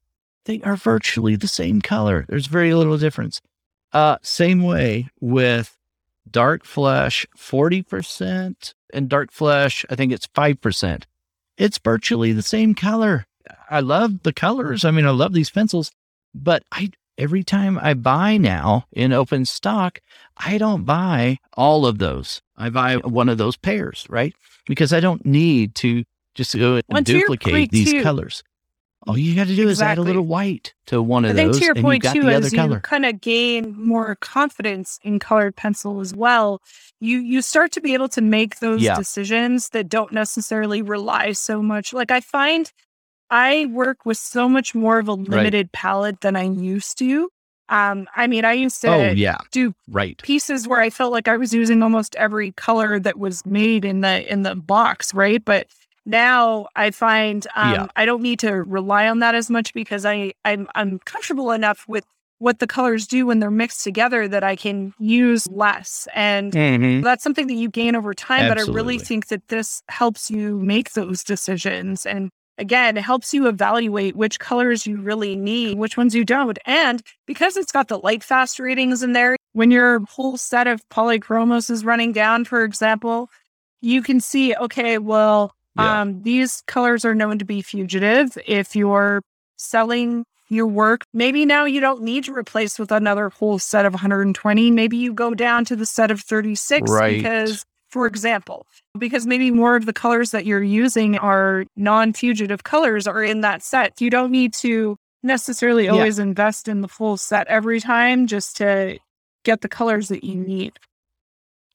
They 0.46 0.62
are 0.62 0.78
virtually 0.78 1.36
the 1.36 1.50
same 1.50 1.82
color. 1.82 2.26
There's 2.30 2.48
very 2.48 2.74
little 2.74 2.98
difference. 2.98 3.42
Uh, 3.92 4.18
same 4.22 4.64
way 4.64 5.10
with 5.20 5.78
dark 6.30 6.64
flesh, 6.64 7.26
40%, 7.38 8.74
and 8.94 9.10
dark 9.10 9.32
flesh, 9.32 9.86
I 9.90 9.96
think 9.96 10.12
it's 10.12 10.28
5%. 10.28 11.04
It's 11.58 11.78
virtually 11.78 12.32
the 12.32 12.42
same 12.42 12.74
color. 12.76 13.26
I 13.70 13.80
love 13.80 14.24
the 14.24 14.34
colors. 14.34 14.86
I 14.86 14.92
mean, 14.92 15.06
I 15.06 15.12
love 15.12 15.34
these 15.34 15.50
pencils, 15.50 15.92
but 16.34 16.64
I 16.72 16.92
every 17.18 17.44
time 17.44 17.78
I 17.82 17.94
buy 17.94 18.38
now 18.38 18.86
in 18.94 19.12
open 19.12 19.46
stock, 19.46 20.00
I 20.38 20.58
don't 20.58 20.86
buy 20.86 21.38
all 21.54 21.86
of 21.86 21.98
those. 21.98 22.42
I 22.58 22.70
buy 22.70 22.96
one 22.98 23.28
of 23.28 23.38
those 23.38 23.58
pairs, 23.58 24.06
right? 24.10 24.34
Because 24.66 24.94
I 24.94 25.02
don't 25.02 25.26
need 25.26 25.76
to 25.76 26.06
just 26.34 26.58
go 26.58 26.80
and 26.90 27.06
duplicate 27.06 27.72
these 27.72 27.92
too, 27.92 28.04
colors. 28.04 28.44
All 29.10 29.18
you 29.18 29.36
got 29.36 29.48
to 29.48 29.56
do 29.56 29.68
exactly. 29.68 29.72
is 29.72 29.82
add 29.82 29.98
a 29.98 30.02
little 30.02 30.26
white 30.26 30.76
to 30.86 31.02
one 31.02 31.26
of 31.26 31.32
I 31.32 31.34
think 31.34 31.54
those. 31.54 31.60
To 31.62 31.66
your 31.66 31.76
point 31.76 32.04
too, 32.04 32.30
as 32.30 32.54
you 32.54 32.80
kind 32.82 33.08
of 33.08 33.20
gain 33.20 33.76
more 33.76 34.16
confidence 34.18 35.00
in 35.02 35.18
colored 35.18 35.56
pencil 35.56 36.00
as 36.00 36.14
well, 36.14 36.62
you 37.00 37.18
you 37.18 37.42
start 37.42 37.72
to 37.72 37.82
be 37.82 37.96
able 37.96 38.10
to 38.10 38.22
make 38.22 38.60
those 38.60 38.84
yeah. 38.84 38.96
decisions 38.96 39.70
that 39.70 39.90
don't 39.90 40.12
necessarily 40.12 40.84
rely 40.84 41.32
so 41.32 41.60
much. 41.60 41.92
Like 41.92 42.12
I 42.12 42.22
find 42.22 42.72
I 43.32 43.66
work 43.72 44.06
with 44.06 44.20
so 44.20 44.48
much 44.48 44.76
more 44.76 45.00
of 45.00 45.08
a 45.08 45.14
limited 45.14 45.68
right. 45.68 45.72
palette 45.72 46.22
than 46.22 46.36
I 46.36 46.44
used 46.44 47.00
to. 47.00 47.32
Um, 47.70 48.08
I 48.16 48.28
mean, 48.28 48.46
I 48.46 48.54
used 48.54 48.82
to 48.82 48.94
oh, 48.94 49.12
yeah. 49.12 49.38
do 49.52 49.74
right. 49.88 50.20
pieces 50.22 50.68
where 50.68 50.82
I 50.82 50.92
felt 50.92 51.12
like 51.12 51.28
I 51.28 51.38
was 51.38 51.52
using 51.52 51.82
almost 51.82 52.16
every 52.16 52.52
color 52.52 53.00
that 53.00 53.18
was 53.18 53.44
made 53.46 53.86
in 53.86 54.02
the 54.02 54.32
in 54.32 54.44
the 54.44 54.56
box, 54.56 55.14
right? 55.16 55.44
But 55.44 55.68
now 56.10 56.68
I 56.76 56.92
find 56.92 57.46
um, 57.56 57.74
yeah. 57.74 57.88
I 57.96 58.06
don't 58.06 58.22
need 58.22 58.40
to 58.40 58.52
rely 58.52 59.08
on 59.08 59.20
that 59.20 59.36
as 59.36 59.50
much 59.50 59.74
because 59.74 60.06
I 60.06 60.34
I'm 60.46 60.68
I'm 60.76 61.00
comfortable 61.00 61.52
enough 61.52 61.86
with 61.88 62.06
what 62.40 62.60
the 62.60 62.68
colors 62.68 63.06
do 63.06 63.28
when 63.28 63.40
they're 63.40 63.52
mixed 63.52 63.84
together 63.84 64.28
that 64.28 64.44
I 64.44 64.56
can 64.56 64.94
use 64.98 65.48
less. 65.52 66.08
And 66.16 66.54
mm-hmm. 66.54 67.02
that's 67.02 67.22
something 67.22 67.48
that 67.48 67.54
you 67.54 67.70
gain 67.70 67.96
over 67.96 68.14
time. 68.14 68.44
Absolutely. 68.44 68.66
But 68.66 68.72
I 68.72 68.76
really 68.76 68.98
think 68.98 69.28
that 69.28 69.48
this 69.50 69.84
helps 69.90 70.32
you 70.32 70.58
make 70.58 70.94
those 70.94 71.22
decisions. 71.24 72.06
And 72.06 72.30
again, 72.58 72.96
it 72.98 73.04
helps 73.04 73.34
you 73.34 73.48
evaluate 73.48 74.16
which 74.16 74.40
colors 74.40 74.88
you 74.88 75.02
really 75.02 75.36
need, 75.36 75.78
which 75.78 75.98
ones 75.98 76.16
you 76.16 76.24
don't. 76.24 76.58
And 76.66 77.02
because 77.28 77.58
it's 77.58 77.74
got 77.74 77.90
the 77.90 78.00
light 78.00 78.24
fast 78.24 78.58
ratings 78.58 79.04
in 79.04 79.12
there, 79.12 79.36
when 79.52 79.70
your 79.70 80.00
whole 80.06 80.38
set 80.38 80.68
of 80.68 80.82
polychromos 80.90 81.70
is 81.70 81.84
running 81.84 82.14
down, 82.14 82.46
for 82.46 82.64
example, 82.64 83.30
you 83.82 84.02
can 84.02 84.22
see, 84.22 84.56
okay, 84.56 84.98
well, 84.98 85.54
yeah. 85.80 86.02
Um, 86.02 86.22
these 86.24 86.64
colors 86.68 87.06
are 87.06 87.16
known 87.16 87.40
to 87.40 87.46
be 87.46 87.62
fugitive. 87.62 88.38
If 88.46 88.76
you're 88.76 89.22
selling 89.58 90.26
your 90.50 90.68
work, 90.68 91.04
maybe 91.14 91.46
now 91.46 91.66
you 91.66 91.80
don't 91.80 92.02
need 92.02 92.24
to 92.26 92.34
replace 92.34 92.80
with 92.80 92.92
another 92.92 93.30
whole 93.30 93.60
set 93.60 93.86
of 93.86 93.94
120. 93.94 94.72
Maybe 94.72 94.98
you 94.98 95.14
go 95.14 95.34
down 95.34 95.66
to 95.66 95.76
the 95.76 95.86
set 95.86 96.12
of 96.12 96.22
36 96.22 96.92
right. 96.92 97.18
because, 97.18 97.64
for 97.90 98.06
example, 98.06 98.66
because 98.98 99.26
maybe 99.26 99.52
more 99.52 99.76
of 99.76 99.86
the 99.86 99.94
colors 99.94 100.32
that 100.32 100.46
you're 100.46 100.64
using 100.64 101.18
are 101.18 101.66
non 101.76 102.14
fugitive 102.14 102.64
colors 102.64 103.08
are 103.08 103.24
in 103.24 103.42
that 103.42 103.64
set. 103.64 104.02
You 104.02 104.10
don't 104.10 104.32
need 104.32 104.54
to 104.56 104.98
necessarily 105.24 105.86
yeah. 105.86 105.92
always 105.92 106.20
invest 106.20 106.68
in 106.68 106.82
the 106.82 106.88
full 106.88 107.18
set 107.18 107.48
every 107.48 107.80
time 107.80 108.28
just 108.28 108.58
to 108.58 108.98
get 109.44 109.62
the 109.62 109.70
colors 109.70 110.08
that 110.10 110.24
you 110.24 110.36
need. 110.36 110.74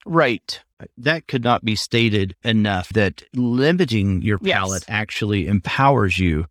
Right. 0.05 0.59
That 0.97 1.27
could 1.27 1.43
not 1.43 1.63
be 1.63 1.75
stated 1.75 2.35
enough 2.43 2.89
that 2.89 3.23
limiting 3.33 4.21
your 4.21 4.39
palette 4.39 4.83
yes. 4.87 4.89
actually 4.89 5.47
empowers 5.47 6.19
you 6.19 6.47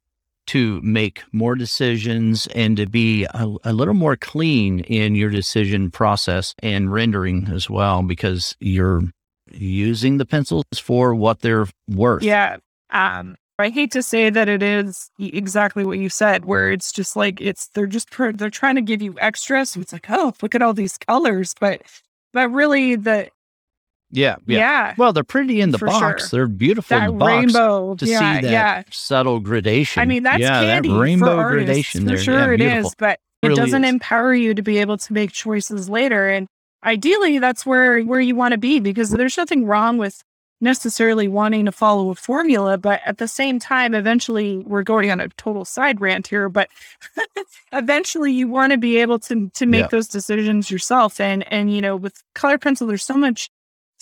to 0.47 0.81
make 0.83 1.23
more 1.33 1.55
decisions 1.55 2.47
and 2.49 2.77
to 2.77 2.87
be 2.87 3.25
a, 3.25 3.55
a, 3.65 3.73
little 3.73 3.95
more 3.95 4.17
clean 4.17 4.81
in 4.81 5.15
your 5.15 5.31
decision 5.31 5.91
process 5.91 6.55
and 6.63 6.93
rendering 6.93 7.49
as 7.51 7.71
well 7.71 8.03
because 8.03 8.55
you're 8.61 9.03
using 9.51 10.19
the 10.19 10.27
pencils 10.27 10.65
for 10.77 11.15
what 11.15 11.41
they're 11.41 11.67
worth. 11.89 12.23
Yeah. 12.23 12.59
Um, 12.91 13.37
I 13.59 13.69
hate 13.69 13.93
to 13.93 14.03
say 14.03 14.31
that 14.31 14.49
it 14.49 14.63
is 14.63 15.11
exactly 15.19 15.85
what 15.85 15.99
you 15.99 16.09
said, 16.09 16.45
where 16.45 16.73
it's 16.73 16.93
just 16.93 17.15
like 17.15 17.41
it's 17.41 17.69
they're 17.69 17.87
just 17.87 18.09
they're 18.35 18.51
trying 18.51 18.75
to 18.75 18.83
give 18.83 19.01
you 19.01 19.15
extra, 19.21 19.65
so 19.65 19.81
it's 19.81 19.93
like 19.93 20.07
oh 20.09 20.35
look 20.43 20.57
at 20.57 20.63
all 20.63 20.75
these 20.75 20.99
colors, 20.99 21.55
but 21.61 21.83
but 22.33 22.49
really 22.51 22.97
the 22.97 23.29
yeah, 24.15 24.37
yeah, 24.47 24.59
yeah. 24.59 24.95
Well, 24.97 25.13
they're 25.13 25.25
pretty 25.25 25.61
in 25.61 25.71
the 25.71 25.79
box. 25.79 26.29
Sure. 26.31 26.39
They're 26.39 26.47
beautiful 26.47 26.99
that 26.99 27.09
in 27.09 27.15
the 27.15 27.19
box. 27.19 27.31
Rainbow, 27.31 27.95
to 27.97 28.07
yeah, 28.07 28.19
see 28.19 28.47
that 28.47 28.53
yeah. 28.53 28.83
subtle 28.91 29.41
gradation. 29.41 30.01
I 30.01 30.07
mean, 30.07 30.23
that's 30.23 30.41
yeah, 30.41 30.61
candy 30.61 30.89
that 30.89 30.99
rainbow 30.99 31.37
for 31.37 31.51
gradation. 31.51 32.03
For 32.03 32.07
there. 32.09 32.19
sure, 32.19 32.55
yeah, 32.55 32.77
it 32.77 32.85
is, 32.85 32.95
but 32.97 33.19
it, 33.43 33.49
really 33.49 33.61
doesn't 33.61 33.85
is. 33.85 33.91
empower 33.91 34.35
you 34.35 34.55
to 34.55 34.63
be 34.63 34.79
able 34.79 34.97
to 34.99 35.13
make 35.13 35.33
choices 35.33 35.89
later. 35.89 36.29
And 36.29 36.49
ideally, 36.85 37.39
that's 37.39 37.67
where 37.67 38.03
where 38.03 38.21
you 38.21 38.35
want 38.35 38.53
to 38.53 38.59
be 38.59 38.81
because 38.81 39.11
there's 39.11 39.37
nothing 39.37 39.67
wrong 39.67 39.99
with 39.99 40.23
necessarily 40.61 41.29
wanting 41.29 41.67
to 41.67 41.73
follow 41.73 42.11
a 42.11 42.15
formula, 42.15 42.79
but 42.79 43.01
at 43.05 43.19
the 43.19 43.29
same 43.29 43.59
time, 43.59 43.95
eventually 43.95 44.59
we're 44.59 44.83
going 44.83 45.11
on 45.11 45.21
a 45.21 45.29
total 45.31 45.65
side 45.65 46.01
rant 46.01 46.27
here, 46.27 46.49
but 46.49 46.69
eventually 47.73 48.33
you 48.33 48.49
want 48.49 48.73
to 48.73 48.79
be 48.79 48.97
able 48.97 49.19
to 49.19 49.51
to 49.51 49.67
make 49.67 49.91
those 49.91 50.09
decisions 50.09 50.71
yourself. 50.71 51.21
And 51.21 51.45
and 51.53 51.73
you 51.73 51.81
know, 51.81 51.97
with 51.97 52.23
color 52.35 52.59
pencil, 52.59 52.87
there's 52.87 53.05
so 53.05 53.15
much 53.15 53.51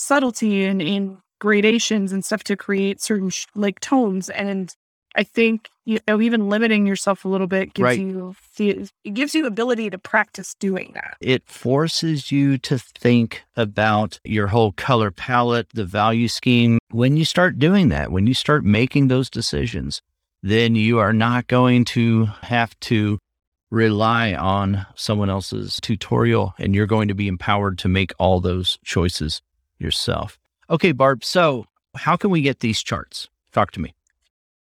subtlety 0.02 0.64
and 0.64 0.82
in 0.82 1.18
gradations 1.40 2.12
and 2.12 2.24
stuff 2.24 2.44
to 2.44 2.56
create 2.56 3.00
certain 3.00 3.30
sh- 3.30 3.46
like 3.54 3.80
tones. 3.80 4.30
And 4.30 4.74
I 5.14 5.24
think 5.24 5.68
you 5.84 5.98
know 6.06 6.20
even 6.20 6.48
limiting 6.48 6.86
yourself 6.86 7.24
a 7.24 7.28
little 7.28 7.46
bit 7.46 7.74
gives 7.74 7.84
right. 7.84 7.98
you 7.98 8.34
the 8.56 8.88
it 9.04 9.14
gives 9.14 9.34
you 9.34 9.46
ability 9.46 9.90
to 9.90 9.98
practice 9.98 10.54
doing 10.54 10.92
that. 10.94 11.16
It 11.20 11.46
forces 11.46 12.32
you 12.32 12.58
to 12.58 12.78
think 12.78 13.42
about 13.56 14.20
your 14.24 14.46
whole 14.46 14.72
color 14.72 15.10
palette, 15.10 15.68
the 15.74 15.84
value 15.84 16.28
scheme. 16.28 16.78
When 16.90 17.16
you 17.16 17.24
start 17.24 17.58
doing 17.58 17.88
that, 17.88 18.12
when 18.12 18.26
you 18.26 18.34
start 18.34 18.64
making 18.64 19.08
those 19.08 19.28
decisions, 19.28 20.00
then 20.42 20.74
you 20.74 20.98
are 20.98 21.12
not 21.12 21.46
going 21.46 21.84
to 21.86 22.26
have 22.42 22.78
to 22.80 23.18
rely 23.70 24.34
on 24.34 24.86
someone 24.94 25.30
else's 25.30 25.78
tutorial 25.80 26.54
and 26.58 26.74
you're 26.74 26.86
going 26.86 27.08
to 27.08 27.14
be 27.14 27.26
empowered 27.26 27.78
to 27.78 27.88
make 27.88 28.12
all 28.18 28.38
those 28.38 28.78
choices 28.84 29.40
yourself. 29.82 30.38
Okay, 30.70 30.92
Barb. 30.92 31.24
So, 31.24 31.66
how 31.96 32.16
can 32.16 32.30
we 32.30 32.40
get 32.40 32.60
these 32.60 32.82
charts? 32.82 33.28
Talk 33.52 33.72
to 33.72 33.80
me. 33.80 33.94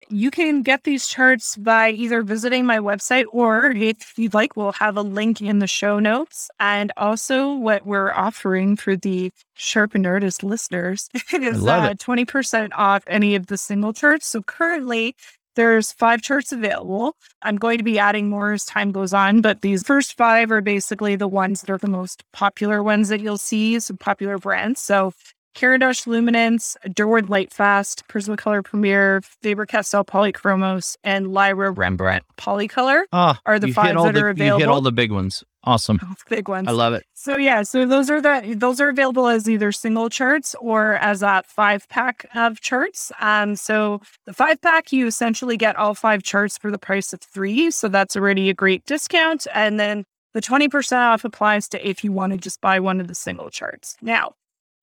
you 0.09 0.31
can 0.31 0.61
get 0.61 0.83
these 0.85 1.07
charts 1.07 1.57
by 1.57 1.89
either 1.89 2.21
visiting 2.21 2.65
my 2.65 2.77
website 2.77 3.25
or 3.33 3.71
if 3.71 4.13
you'd 4.17 4.33
like, 4.33 4.55
we'll 4.55 4.71
have 4.73 4.95
a 4.95 5.01
link 5.01 5.41
in 5.41 5.59
the 5.59 5.67
show 5.67 5.99
notes. 5.99 6.49
And 6.61 6.93
also, 6.95 7.53
what 7.53 7.85
we're 7.85 8.13
offering 8.13 8.77
for 8.77 8.95
the 8.95 9.31
Sharpened 9.55 10.07
Artist 10.07 10.43
listeners 10.43 11.09
is 11.33 11.65
uh, 11.67 11.93
20% 11.95 12.69
off 12.73 13.03
any 13.07 13.35
of 13.35 13.47
the 13.47 13.57
single 13.57 13.91
charts. 13.91 14.27
So 14.27 14.41
currently, 14.43 15.15
there's 15.57 15.91
five 15.91 16.21
charts 16.21 16.53
available. 16.53 17.17
I'm 17.41 17.57
going 17.57 17.79
to 17.79 17.83
be 17.83 17.99
adding 17.99 18.29
more 18.29 18.53
as 18.53 18.63
time 18.63 18.93
goes 18.93 19.13
on, 19.13 19.41
but 19.41 19.61
these 19.61 19.83
first 19.83 20.15
five 20.15 20.51
are 20.51 20.61
basically 20.61 21.17
the 21.17 21.27
ones 21.27 21.61
that 21.61 21.69
are 21.69 21.77
the 21.77 21.89
most 21.89 22.23
popular 22.31 22.81
ones 22.81 23.09
that 23.09 23.19
you'll 23.19 23.37
see, 23.37 23.79
some 23.81 23.97
popular 23.97 24.37
brands. 24.37 24.79
So 24.79 25.13
Caran 25.55 25.79
d'Ache 25.79 26.05
Luminance, 26.05 26.77
Derwent 26.93 27.29
Lightfast, 27.29 28.03
Prismacolor 28.07 28.63
Premier, 28.63 29.21
Faber-Castell 29.41 30.05
Polychromos, 30.05 30.95
and 31.03 31.33
Lyra 31.33 31.71
Rembrandt 31.71 32.23
Polycolor 32.37 33.05
oh, 33.11 33.33
are 33.43 33.57
the 33.57 33.71
five 33.71 33.95
that 33.95 34.13
the, 34.13 34.21
are 34.21 34.29
available. 34.29 34.59
You 34.59 34.65
hit 34.65 34.71
all 34.71 34.81
the 34.81 34.91
big 34.91 35.11
ones. 35.11 35.43
Awesome. 35.67 35.99
big 36.29 36.47
ones. 36.47 36.69
I 36.69 36.71
love 36.71 36.93
it. 36.93 37.05
So 37.13 37.35
yeah, 37.35 37.61
so 37.63 37.85
those 37.85 38.09
are 38.09 38.21
the 38.21 38.55
those 38.57 38.79
are 38.79 38.87
available 38.87 39.27
as 39.27 39.49
either 39.49 39.73
single 39.73 40.09
charts 40.09 40.55
or 40.61 40.93
as 40.95 41.21
a 41.21 41.43
five 41.45 41.89
pack 41.89 42.25
of 42.33 42.61
charts. 42.61 43.11
Um, 43.19 43.57
so 43.57 43.99
the 44.25 44.33
five 44.33 44.61
pack 44.61 44.93
you 44.93 45.07
essentially 45.07 45.57
get 45.57 45.75
all 45.75 45.93
five 45.93 46.23
charts 46.23 46.57
for 46.57 46.71
the 46.71 46.77
price 46.77 47.11
of 47.11 47.19
three. 47.19 47.69
So 47.69 47.89
that's 47.89 48.15
already 48.15 48.49
a 48.49 48.53
great 48.53 48.85
discount. 48.85 49.45
And 49.53 49.77
then 49.77 50.05
the 50.33 50.41
20% 50.41 50.97
off 50.97 51.25
applies 51.25 51.67
to 51.69 51.85
if 51.85 52.01
you 52.01 52.13
want 52.13 52.31
to 52.31 52.37
just 52.37 52.61
buy 52.61 52.79
one 52.79 53.01
of 53.01 53.09
the 53.09 53.15
single 53.15 53.49
charts. 53.49 53.97
Now, 54.01 54.35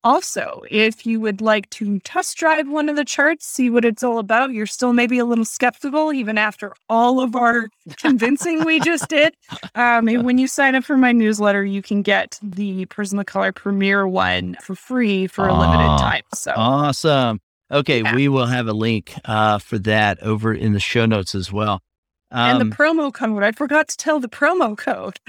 also, 0.05 0.61
if 0.69 1.05
you 1.05 1.19
would 1.19 1.41
like 1.41 1.67
to 1.71 1.99
test 2.01 2.37
drive 2.37 2.69
one 2.69 2.89
of 2.89 2.95
the 2.95 3.03
charts, 3.03 3.47
see 3.47 3.71
what 3.71 3.83
it's 3.83 4.03
all 4.03 4.19
about, 4.19 4.51
you're 4.51 4.67
still 4.67 4.93
maybe 4.93 5.17
a 5.17 5.25
little 5.25 5.43
skeptical, 5.43 6.13
even 6.13 6.37
after 6.37 6.73
all 6.87 7.19
of 7.19 7.35
our 7.35 7.69
convincing 7.97 8.63
we 8.63 8.79
just 8.79 9.09
did. 9.09 9.35
Um, 9.73 10.05
when 10.05 10.37
you 10.37 10.47
sign 10.47 10.75
up 10.75 10.83
for 10.83 10.95
my 10.95 11.11
newsletter, 11.11 11.65
you 11.65 11.81
can 11.81 12.01
get 12.01 12.39
the 12.41 12.85
Prismacolor 12.85 13.53
Premier 13.53 14.07
one 14.07 14.55
for 14.61 14.73
free 14.75 15.27
for 15.27 15.47
a 15.47 15.53
limited 15.53 15.97
time. 15.99 16.21
So 16.33 16.53
awesome. 16.55 17.41
Okay, 17.71 18.01
yeah. 18.01 18.15
we 18.15 18.27
will 18.27 18.45
have 18.45 18.67
a 18.67 18.73
link 18.73 19.13
uh, 19.25 19.57
for 19.57 19.77
that 19.79 20.21
over 20.21 20.53
in 20.53 20.73
the 20.73 20.79
show 20.79 21.05
notes 21.05 21.35
as 21.35 21.51
well. 21.51 21.81
Um, 22.35 22.49
and 22.49 22.59
the 22.59 22.65
um, 22.65 22.71
promo 22.71 23.13
code. 23.13 23.43
I 23.43 23.53
forgot 23.53 23.87
to 23.87 23.95
tell 23.95 24.19
the 24.19 24.27
promo 24.27 24.77
code. 24.77 25.21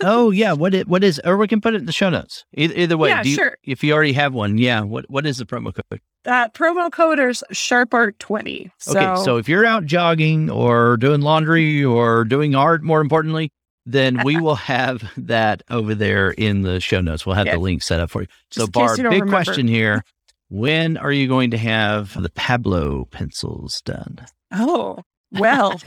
oh 0.00 0.30
yeah, 0.30 0.54
what 0.54 0.72
it 0.72 0.88
what 0.88 1.04
is? 1.04 1.20
Or 1.22 1.36
we 1.36 1.46
can 1.46 1.60
put 1.60 1.74
it 1.74 1.80
in 1.80 1.84
the 1.84 1.92
show 1.92 2.08
notes. 2.08 2.46
Either, 2.54 2.74
either 2.74 2.96
way, 2.96 3.10
yeah, 3.10 3.22
you, 3.22 3.34
sure. 3.34 3.58
If 3.64 3.84
you 3.84 3.92
already 3.92 4.14
have 4.14 4.32
one, 4.32 4.56
yeah. 4.56 4.80
What 4.80 5.10
what 5.10 5.26
is 5.26 5.36
the 5.36 5.44
promo 5.44 5.74
code? 5.74 6.00
That 6.24 6.54
promo 6.54 6.90
code 6.90 7.18
is 7.18 7.44
sharpart20. 7.52 8.70
So. 8.78 8.98
Okay, 8.98 9.22
so 9.22 9.36
if 9.36 9.46
you're 9.46 9.66
out 9.66 9.84
jogging 9.84 10.48
or 10.48 10.96
doing 10.96 11.20
laundry 11.20 11.84
or 11.84 12.24
doing 12.24 12.54
art, 12.54 12.82
more 12.82 13.02
importantly, 13.02 13.52
then 13.84 14.24
we 14.24 14.36
will 14.40 14.54
have 14.54 15.04
that 15.18 15.62
over 15.68 15.94
there 15.94 16.30
in 16.30 16.62
the 16.62 16.80
show 16.80 17.02
notes. 17.02 17.26
We'll 17.26 17.36
have 17.36 17.46
the 17.46 17.58
link 17.58 17.82
set 17.82 18.00
up 18.00 18.08
for 18.08 18.22
you. 18.22 18.28
Just 18.50 18.66
so, 18.66 18.70
Barb, 18.70 18.96
big 18.96 19.04
remember. 19.04 19.26
question 19.26 19.68
here: 19.68 20.02
When 20.48 20.96
are 20.96 21.12
you 21.12 21.28
going 21.28 21.50
to 21.50 21.58
have 21.58 22.18
the 22.20 22.30
Pablo 22.30 23.04
pencils 23.04 23.82
done? 23.82 24.24
Oh, 24.50 25.00
well, 25.32 25.80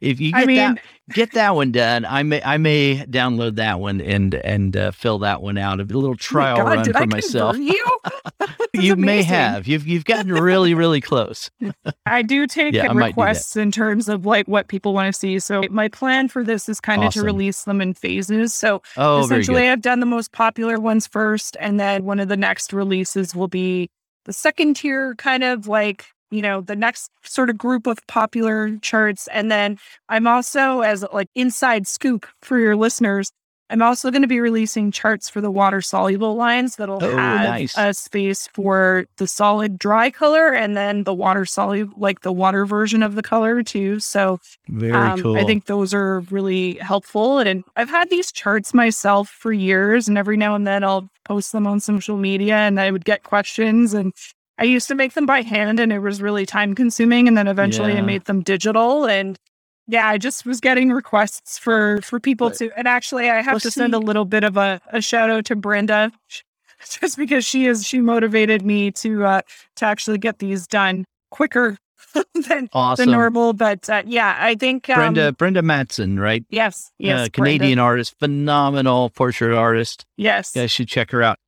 if 0.00 0.20
you 0.20 0.32
get 0.32 0.42
I 0.42 0.44
mean, 0.44 0.56
that 0.56 0.78
get 1.12 1.32
that 1.32 1.54
one 1.54 1.72
done, 1.72 2.04
I 2.04 2.22
may 2.22 2.42
I 2.42 2.58
may 2.58 3.04
download 3.06 3.56
that 3.56 3.80
one 3.80 4.00
and 4.00 4.34
and 4.34 4.76
uh, 4.76 4.90
fill 4.90 5.18
that 5.20 5.40
one 5.42 5.56
out. 5.56 5.80
A 5.80 5.84
little 5.84 6.16
trial 6.16 6.58
God, 6.58 6.64
run 6.66 6.92
for 6.92 6.98
I 6.98 7.06
myself. 7.06 7.56
You, 7.56 7.98
you 8.74 8.96
may 8.96 9.22
have. 9.22 9.66
You've 9.66 9.86
you've 9.86 10.04
gotten 10.04 10.32
really 10.32 10.74
really 10.74 11.00
close. 11.00 11.50
I 12.06 12.22
do 12.22 12.46
take 12.46 12.74
yeah, 12.74 12.92
requests 12.92 13.56
in 13.56 13.70
terms 13.70 14.08
of 14.08 14.26
like 14.26 14.46
what 14.46 14.68
people 14.68 14.92
want 14.92 15.12
to 15.12 15.18
see. 15.18 15.38
So 15.38 15.62
my 15.70 15.88
plan 15.88 16.28
for 16.28 16.44
this 16.44 16.68
is 16.68 16.80
kind 16.80 17.02
of 17.02 17.08
awesome. 17.08 17.22
to 17.22 17.26
release 17.26 17.64
them 17.64 17.80
in 17.80 17.94
phases. 17.94 18.52
So 18.52 18.82
oh, 18.96 19.20
essentially, 19.24 19.68
I've 19.68 19.82
done 19.82 20.00
the 20.00 20.06
most 20.06 20.32
popular 20.32 20.78
ones 20.78 21.06
first, 21.06 21.56
and 21.60 21.80
then 21.80 22.04
one 22.04 22.20
of 22.20 22.28
the 22.28 22.36
next 22.36 22.72
releases 22.72 23.34
will 23.34 23.48
be 23.48 23.90
the 24.24 24.32
second 24.32 24.76
tier, 24.76 25.14
kind 25.16 25.44
of 25.44 25.68
like 25.68 26.13
you 26.34 26.42
know, 26.42 26.60
the 26.60 26.76
next 26.76 27.10
sort 27.22 27.48
of 27.48 27.56
group 27.56 27.86
of 27.86 28.04
popular 28.08 28.76
charts. 28.78 29.28
And 29.28 29.50
then 29.50 29.78
I'm 30.08 30.26
also, 30.26 30.80
as 30.80 31.04
like 31.12 31.28
inside 31.34 31.86
scoop 31.86 32.26
for 32.42 32.58
your 32.58 32.74
listeners, 32.74 33.30
I'm 33.70 33.80
also 33.80 34.10
going 34.10 34.22
to 34.22 34.28
be 34.28 34.40
releasing 34.40 34.90
charts 34.90 35.30
for 35.30 35.40
the 35.40 35.50
water 35.50 35.80
soluble 35.80 36.34
lines 36.34 36.76
that'll 36.76 37.02
oh, 37.02 37.16
have 37.16 37.48
nice. 37.48 37.74
a 37.78 37.94
space 37.94 38.48
for 38.52 39.06
the 39.16 39.26
solid 39.26 39.78
dry 39.78 40.10
color 40.10 40.52
and 40.52 40.76
then 40.76 41.04
the 41.04 41.14
water 41.14 41.46
soluble, 41.46 41.94
like 41.96 42.20
the 42.20 42.32
water 42.32 42.66
version 42.66 43.02
of 43.02 43.14
the 43.14 43.22
color 43.22 43.62
too. 43.62 44.00
So 44.00 44.38
very 44.68 44.92
um, 44.92 45.22
cool. 45.22 45.36
I 45.36 45.44
think 45.44 45.64
those 45.64 45.94
are 45.94 46.20
really 46.30 46.74
helpful. 46.74 47.38
And 47.38 47.64
I've 47.76 47.88
had 47.88 48.10
these 48.10 48.30
charts 48.30 48.74
myself 48.74 49.28
for 49.30 49.52
years, 49.52 50.08
and 50.08 50.18
every 50.18 50.36
now 50.36 50.54
and 50.54 50.66
then 50.66 50.84
I'll 50.84 51.08
post 51.24 51.52
them 51.52 51.66
on 51.66 51.80
social 51.80 52.18
media 52.18 52.56
and 52.56 52.78
I 52.78 52.90
would 52.90 53.04
get 53.04 53.22
questions 53.22 53.94
and 53.94 54.12
I 54.58 54.64
used 54.64 54.88
to 54.88 54.94
make 54.94 55.14
them 55.14 55.26
by 55.26 55.42
hand 55.42 55.80
and 55.80 55.92
it 55.92 55.98
was 55.98 56.22
really 56.22 56.46
time 56.46 56.74
consuming. 56.74 57.28
And 57.28 57.36
then 57.36 57.48
eventually 57.48 57.92
yeah. 57.92 57.98
I 57.98 58.02
made 58.02 58.24
them 58.24 58.42
digital. 58.42 59.06
And 59.06 59.38
yeah, 59.86 60.08
I 60.08 60.18
just 60.18 60.46
was 60.46 60.60
getting 60.60 60.90
requests 60.90 61.58
for 61.58 62.00
for 62.02 62.20
people 62.20 62.48
but, 62.48 62.58
to 62.58 62.70
and 62.78 62.88
actually 62.88 63.28
I 63.28 63.42
have 63.42 63.54
well, 63.54 63.60
to 63.60 63.70
send 63.70 63.94
a 63.94 63.98
little 63.98 64.24
bit 64.24 64.44
of 64.44 64.56
a, 64.56 64.80
a 64.92 65.00
shout 65.00 65.30
out 65.30 65.44
to 65.46 65.56
Brenda 65.56 66.12
just 67.00 67.16
because 67.16 67.44
she 67.44 67.66
is 67.66 67.86
she 67.86 68.00
motivated 68.00 68.62
me 68.62 68.90
to 68.92 69.24
uh 69.24 69.42
to 69.76 69.84
actually 69.84 70.18
get 70.18 70.38
these 70.38 70.66
done 70.66 71.04
quicker 71.30 71.76
than, 72.48 72.68
awesome. 72.72 73.06
than 73.06 73.12
normal. 73.12 73.52
But 73.52 73.88
uh, 73.90 74.02
yeah, 74.06 74.36
I 74.38 74.54
think 74.54 74.88
um, 74.88 74.96
Brenda 74.96 75.32
Brenda 75.32 75.62
Matson, 75.62 76.18
right? 76.18 76.44
Yes, 76.48 76.92
yes, 76.98 77.26
uh, 77.26 77.28
Canadian 77.32 77.76
Brenda. 77.76 77.82
artist, 77.82 78.18
phenomenal 78.18 79.10
portrait 79.10 79.54
artist. 79.54 80.06
Yes, 80.16 80.54
you 80.54 80.62
guys 80.62 80.70
should 80.70 80.88
check 80.88 81.10
her 81.10 81.22
out. 81.22 81.38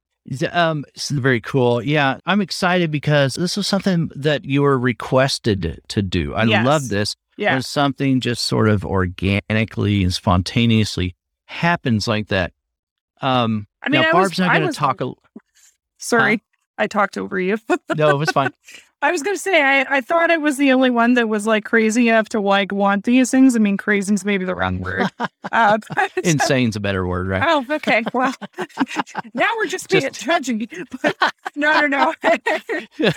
Um, 0.51 0.85
it's 0.95 1.11
very 1.11 1.41
cool. 1.41 1.83
Yeah, 1.83 2.19
I'm 2.27 2.41
excited 2.41 2.91
because 2.91 3.35
this 3.35 3.57
was 3.57 3.67
something 3.67 4.11
that 4.15 4.45
you 4.45 4.63
were 4.63 4.79
requested 4.79 5.81
to 5.89 6.03
do. 6.03 6.35
I 6.35 6.45
yes. 6.45 6.67
love 6.67 6.89
this. 6.89 7.15
Yeah. 7.37 7.53
When 7.53 7.63
something 7.63 8.21
just 8.21 8.45
sort 8.45 8.69
of 8.69 8.85
organically 8.85 10.03
and 10.03 10.13
spontaneously 10.13 11.15
happens 11.45 12.09
like 12.09 12.29
that. 12.29 12.53
Um, 13.21 13.67
I 13.83 13.89
mean, 13.89 14.03
now 14.03 14.09
I 14.09 14.13
Barb's 14.13 14.31
was, 14.31 14.39
not 14.39 14.57
going 14.57 14.69
to 14.69 14.75
talk. 14.75 15.01
A, 15.01 15.13
sorry, 15.99 16.37
huh? 16.37 16.43
I 16.79 16.87
talked 16.87 17.19
over 17.19 17.39
you. 17.39 17.59
no, 17.95 18.11
it 18.11 18.19
was 18.19 18.31
fine. 18.31 18.53
I 19.03 19.13
was 19.13 19.23
going 19.23 19.37
to 19.37 19.41
say, 19.41 19.63
I, 19.63 19.97
I 19.97 20.01
thought 20.01 20.31
I 20.31 20.39
was 20.39 20.57
the 20.57 20.73
only 20.73 20.89
one 20.89 21.15
that 21.15 21.29
was 21.29 21.47
like 21.47 21.65
crazy 21.65 22.09
enough 22.09 22.31
to 22.31 22.41
like 22.41 22.73
want 22.73 23.05
these 23.05 23.31
things. 23.31 23.55
I 23.55 23.59
mean, 23.59 23.77
crazy 23.77 24.15
is 24.15 24.25
maybe 24.25 24.45
the 24.45 24.55
wrong 24.55 24.81
word. 24.81 25.07
Uh, 25.53 25.79
Insane's 26.25 26.75
a 26.75 26.81
better 26.81 27.07
word, 27.07 27.29
right? 27.29 27.43
Oh, 27.47 27.65
okay. 27.71 28.03
Well, 28.13 28.35
now 29.35 29.49
we're 29.57 29.67
just 29.67 29.89
being 29.89 30.03
just... 30.03 30.21
judgy. 30.21 30.69
no, 31.55 31.87
no, 31.87 32.13
no. 32.25 33.11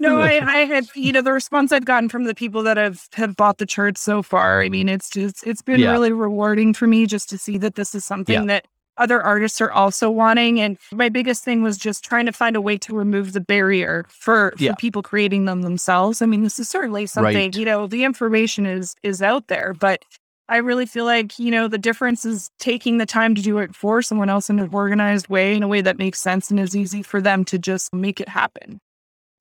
no, 0.00 0.20
I, 0.20 0.44
I 0.44 0.56
had, 0.64 0.86
you 0.96 1.12
know, 1.12 1.22
the 1.22 1.32
response 1.32 1.70
I've 1.70 1.84
gotten 1.84 2.08
from 2.08 2.24
the 2.24 2.34
people 2.34 2.64
that 2.64 2.76
have, 2.76 3.08
have 3.14 3.36
bought 3.36 3.58
the 3.58 3.66
church 3.66 3.98
so 3.98 4.20
far. 4.20 4.62
I 4.62 4.68
mean, 4.68 4.88
it's 4.88 5.08
just, 5.08 5.46
it's 5.46 5.62
been 5.62 5.78
yeah. 5.78 5.92
really 5.92 6.10
rewarding 6.10 6.74
for 6.74 6.88
me 6.88 7.06
just 7.06 7.30
to 7.30 7.38
see 7.38 7.56
that 7.58 7.76
this 7.76 7.94
is 7.94 8.04
something 8.04 8.34
yeah. 8.34 8.46
that 8.46 8.66
other 8.96 9.22
artists 9.22 9.60
are 9.60 9.72
also 9.72 10.10
wanting. 10.10 10.60
And 10.60 10.78
my 10.92 11.08
biggest 11.08 11.44
thing 11.44 11.62
was 11.62 11.76
just 11.76 12.04
trying 12.04 12.26
to 12.26 12.32
find 12.32 12.56
a 12.56 12.60
way 12.60 12.78
to 12.78 12.94
remove 12.94 13.32
the 13.32 13.40
barrier 13.40 14.06
for, 14.08 14.52
for 14.56 14.62
yeah. 14.62 14.74
people 14.78 15.02
creating 15.02 15.44
them 15.44 15.62
themselves. 15.62 16.22
I 16.22 16.26
mean, 16.26 16.42
this 16.42 16.58
is 16.58 16.68
certainly 16.68 17.06
something, 17.06 17.34
right. 17.36 17.56
you 17.56 17.64
know, 17.64 17.86
the 17.86 18.04
information 18.04 18.66
is 18.66 18.94
is 19.02 19.22
out 19.22 19.48
there, 19.48 19.74
but 19.78 20.04
I 20.48 20.58
really 20.58 20.84
feel 20.84 21.06
like, 21.06 21.38
you 21.38 21.50
know, 21.50 21.68
the 21.68 21.78
difference 21.78 22.24
is 22.24 22.50
taking 22.58 22.98
the 22.98 23.06
time 23.06 23.34
to 23.34 23.42
do 23.42 23.58
it 23.58 23.74
for 23.74 24.02
someone 24.02 24.28
else 24.28 24.50
in 24.50 24.58
an 24.58 24.68
organized 24.72 25.28
way, 25.28 25.54
in 25.54 25.62
a 25.62 25.68
way 25.68 25.80
that 25.80 25.96
makes 25.96 26.20
sense 26.20 26.50
and 26.50 26.60
is 26.60 26.76
easy 26.76 27.02
for 27.02 27.20
them 27.20 27.44
to 27.46 27.58
just 27.58 27.94
make 27.94 28.20
it 28.20 28.28
happen. 28.28 28.78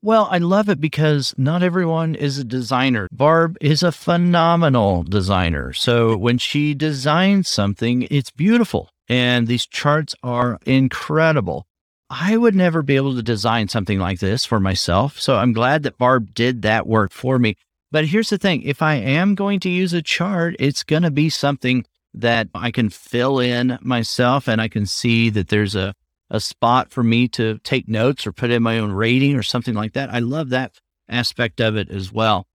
Well, 0.02 0.28
I 0.30 0.38
love 0.38 0.68
it 0.68 0.82
because 0.82 1.34
not 1.38 1.64
everyone 1.64 2.16
is 2.16 2.38
a 2.38 2.44
designer. 2.44 3.08
Barb 3.12 3.58
is 3.62 3.84
a 3.84 3.92
phenomenal 3.92 5.04
designer. 5.04 5.72
So 5.72 6.18
when 6.18 6.38
she 6.38 6.74
designs 6.74 7.48
something, 7.48 8.08
it's 8.12 8.32
beautiful. 8.32 8.90
And 9.14 9.46
these 9.46 9.68
charts 9.68 10.16
are 10.24 10.58
incredible. 10.66 11.68
I 12.10 12.36
would 12.36 12.56
never 12.56 12.82
be 12.82 12.96
able 12.96 13.14
to 13.14 13.22
design 13.22 13.68
something 13.68 14.00
like 14.00 14.18
this 14.18 14.44
for 14.44 14.60
myself. 14.60 15.20
So 15.20 15.36
I'm 15.36 15.54
glad 15.54 15.84
that 15.84 16.00
Barb 16.00 16.34
did 16.34 16.64
that 16.64 16.88
work 16.88 17.12
for 17.12 17.38
me. 17.38 17.56
But 17.92 18.08
here's 18.08 18.32
the 18.32 18.40
thing 18.40 18.64
if 18.64 18.82
I 18.82 18.96
am 18.96 19.36
going 19.36 19.60
to 19.60 19.70
use 19.70 19.94
a 19.94 20.02
chart, 20.02 20.56
it's 20.58 20.82
going 20.82 21.04
to 21.04 21.12
be 21.12 21.30
something 21.30 21.86
that 22.16 22.48
I 22.56 22.72
can 22.72 22.90
fill 22.90 23.38
in 23.38 23.78
myself 23.82 24.50
and 24.50 24.60
I 24.60 24.68
can 24.68 24.88
see 24.88 25.30
that 25.30 25.50
there's 25.50 25.76
a, 25.76 25.94
a 26.32 26.40
spot 26.40 26.90
for 26.90 27.04
me 27.04 27.28
to 27.30 27.60
take 27.60 27.88
notes 27.88 28.26
or 28.26 28.32
put 28.32 28.50
in 28.50 28.64
my 28.64 28.80
own 28.80 28.94
rating 28.94 29.36
or 29.36 29.44
something 29.44 29.76
like 29.76 29.94
that. 29.94 30.10
I 30.10 30.20
love 30.20 30.50
that 30.50 30.80
aspect 31.08 31.62
of 31.62 31.76
it 31.76 31.92
as 31.92 32.12
well. 32.12 32.48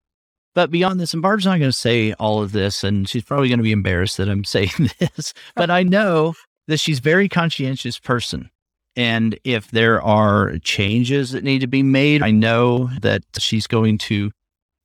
But 0.55 0.71
beyond 0.71 0.99
this, 0.99 1.13
and 1.13 1.21
Barb's 1.21 1.45
not 1.45 1.59
going 1.59 1.69
to 1.69 1.71
say 1.71 2.13
all 2.13 2.41
of 2.41 2.51
this, 2.51 2.83
and 2.83 3.07
she's 3.07 3.23
probably 3.23 3.47
going 3.47 3.59
to 3.59 3.63
be 3.63 3.71
embarrassed 3.71 4.17
that 4.17 4.27
I'm 4.27 4.43
saying 4.43 4.89
this, 4.97 5.35
but 5.55 5.69
I 5.69 5.83
know 5.83 6.33
that 6.67 6.79
she's 6.79 6.99
a 6.99 7.01
very 7.01 7.29
conscientious 7.29 7.99
person. 7.99 8.49
And 8.95 9.37
if 9.43 9.69
there 9.71 10.01
are 10.01 10.57
changes 10.59 11.31
that 11.31 11.43
need 11.43 11.59
to 11.61 11.67
be 11.67 11.83
made, 11.83 12.23
I 12.23 12.31
know 12.31 12.89
that 13.01 13.23
she's 13.37 13.67
going 13.67 13.99
to 13.99 14.31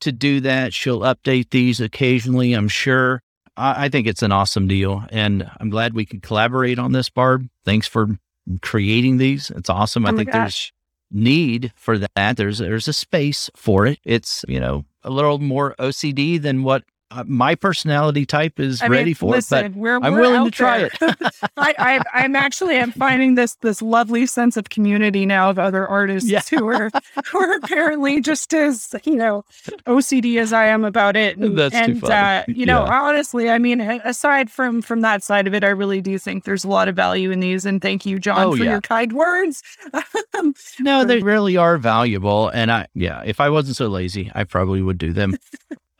to 0.00 0.12
do 0.12 0.40
that. 0.40 0.74
She'll 0.74 1.00
update 1.00 1.50
these 1.50 1.80
occasionally, 1.80 2.52
I'm 2.52 2.68
sure. 2.68 3.22
I, 3.56 3.84
I 3.84 3.88
think 3.88 4.06
it's 4.06 4.22
an 4.22 4.32
awesome 4.32 4.68
deal. 4.68 5.04
And 5.10 5.50
I'm 5.58 5.70
glad 5.70 5.94
we 5.94 6.04
can 6.04 6.20
collaborate 6.20 6.78
on 6.78 6.92
this, 6.92 7.08
Barb. 7.08 7.48
Thanks 7.64 7.86
for 7.86 8.18
creating 8.60 9.16
these. 9.16 9.50
It's 9.50 9.70
awesome. 9.70 10.04
Oh 10.04 10.10
I 10.10 10.12
think 10.12 10.30
gosh. 10.30 10.34
there's 10.34 10.72
need 11.10 11.72
for 11.76 11.98
that. 11.98 12.36
There's 12.36 12.58
there's 12.58 12.88
a 12.88 12.92
space 12.92 13.48
for 13.56 13.86
it. 13.86 13.98
It's, 14.04 14.44
you 14.48 14.60
know, 14.60 14.84
a 15.02 15.10
little 15.10 15.38
more 15.38 15.74
OCD 15.78 16.40
than 16.40 16.62
what 16.62 16.84
uh, 17.14 17.24
my 17.26 17.54
personality 17.54 18.24
type 18.26 18.58
is 18.58 18.80
I 18.82 18.86
mean, 18.86 18.98
ready 18.98 19.14
for. 19.14 19.30
listen, 19.30 19.74
we're, 19.74 19.98
I'm 20.00 20.12
we're 20.14 20.20
willing 20.22 20.44
to 20.46 20.50
try 20.50 20.78
there. 20.78 20.90
I, 21.56 21.74
I, 21.78 22.00
I'm 22.14 22.34
actually 22.36 22.78
I'm 22.78 22.92
finding 22.92 23.34
this 23.34 23.54
this 23.56 23.82
lovely 23.82 24.26
sense 24.26 24.56
of 24.56 24.70
community 24.70 25.26
now 25.26 25.50
of 25.50 25.58
other 25.58 25.86
artists 25.86 26.28
Yeah. 26.30 26.40
who 26.50 26.66
are 26.68 26.90
who 27.26 27.38
are 27.38 27.56
apparently 27.56 28.20
just 28.20 28.52
as 28.54 28.94
you 29.04 29.16
know 29.16 29.44
OCD 29.86 30.38
as 30.38 30.52
I 30.52 30.66
am 30.66 30.84
about 30.84 31.16
it. 31.16 31.36
And, 31.36 31.58
That's 31.58 31.74
too 31.74 31.78
and 31.80 32.04
uh, 32.04 32.44
you 32.48 32.66
know, 32.66 32.84
Yeah. 32.84 33.00
honestly, 33.02 33.50
I 33.50 33.58
mean, 33.58 33.80
aside 33.80 34.50
from 34.50 34.80
from 34.82 35.00
that 35.02 35.22
side 35.22 35.46
of 35.46 35.54
it, 35.54 35.64
I 35.64 35.68
really 35.68 36.00
do 36.00 36.18
think 36.18 36.44
there's 36.44 36.64
a 36.64 36.68
lot 36.68 36.88
of 36.88 36.96
value 36.96 37.30
in 37.30 37.40
these. 37.40 37.66
And 37.66 37.80
thank 37.82 38.06
you, 38.06 38.18
John, 38.18 38.38
Oh, 38.46 38.56
for 38.56 38.64
yeah. 38.64 38.72
your 38.72 38.80
kind 38.80 39.12
words. 39.12 39.62
no, 40.80 41.04
they 41.04 41.20
really 41.20 41.56
are 41.56 41.78
valuable. 41.78 42.48
And 42.48 42.70
I, 42.72 42.86
yeah, 42.94 43.22
if 43.24 43.40
I 43.40 43.50
wasn't 43.50 43.76
so 43.76 43.88
lazy, 43.88 44.30
I 44.34 44.44
probably 44.44 44.82
would 44.82 44.98
do 44.98 45.12
them 45.12 45.36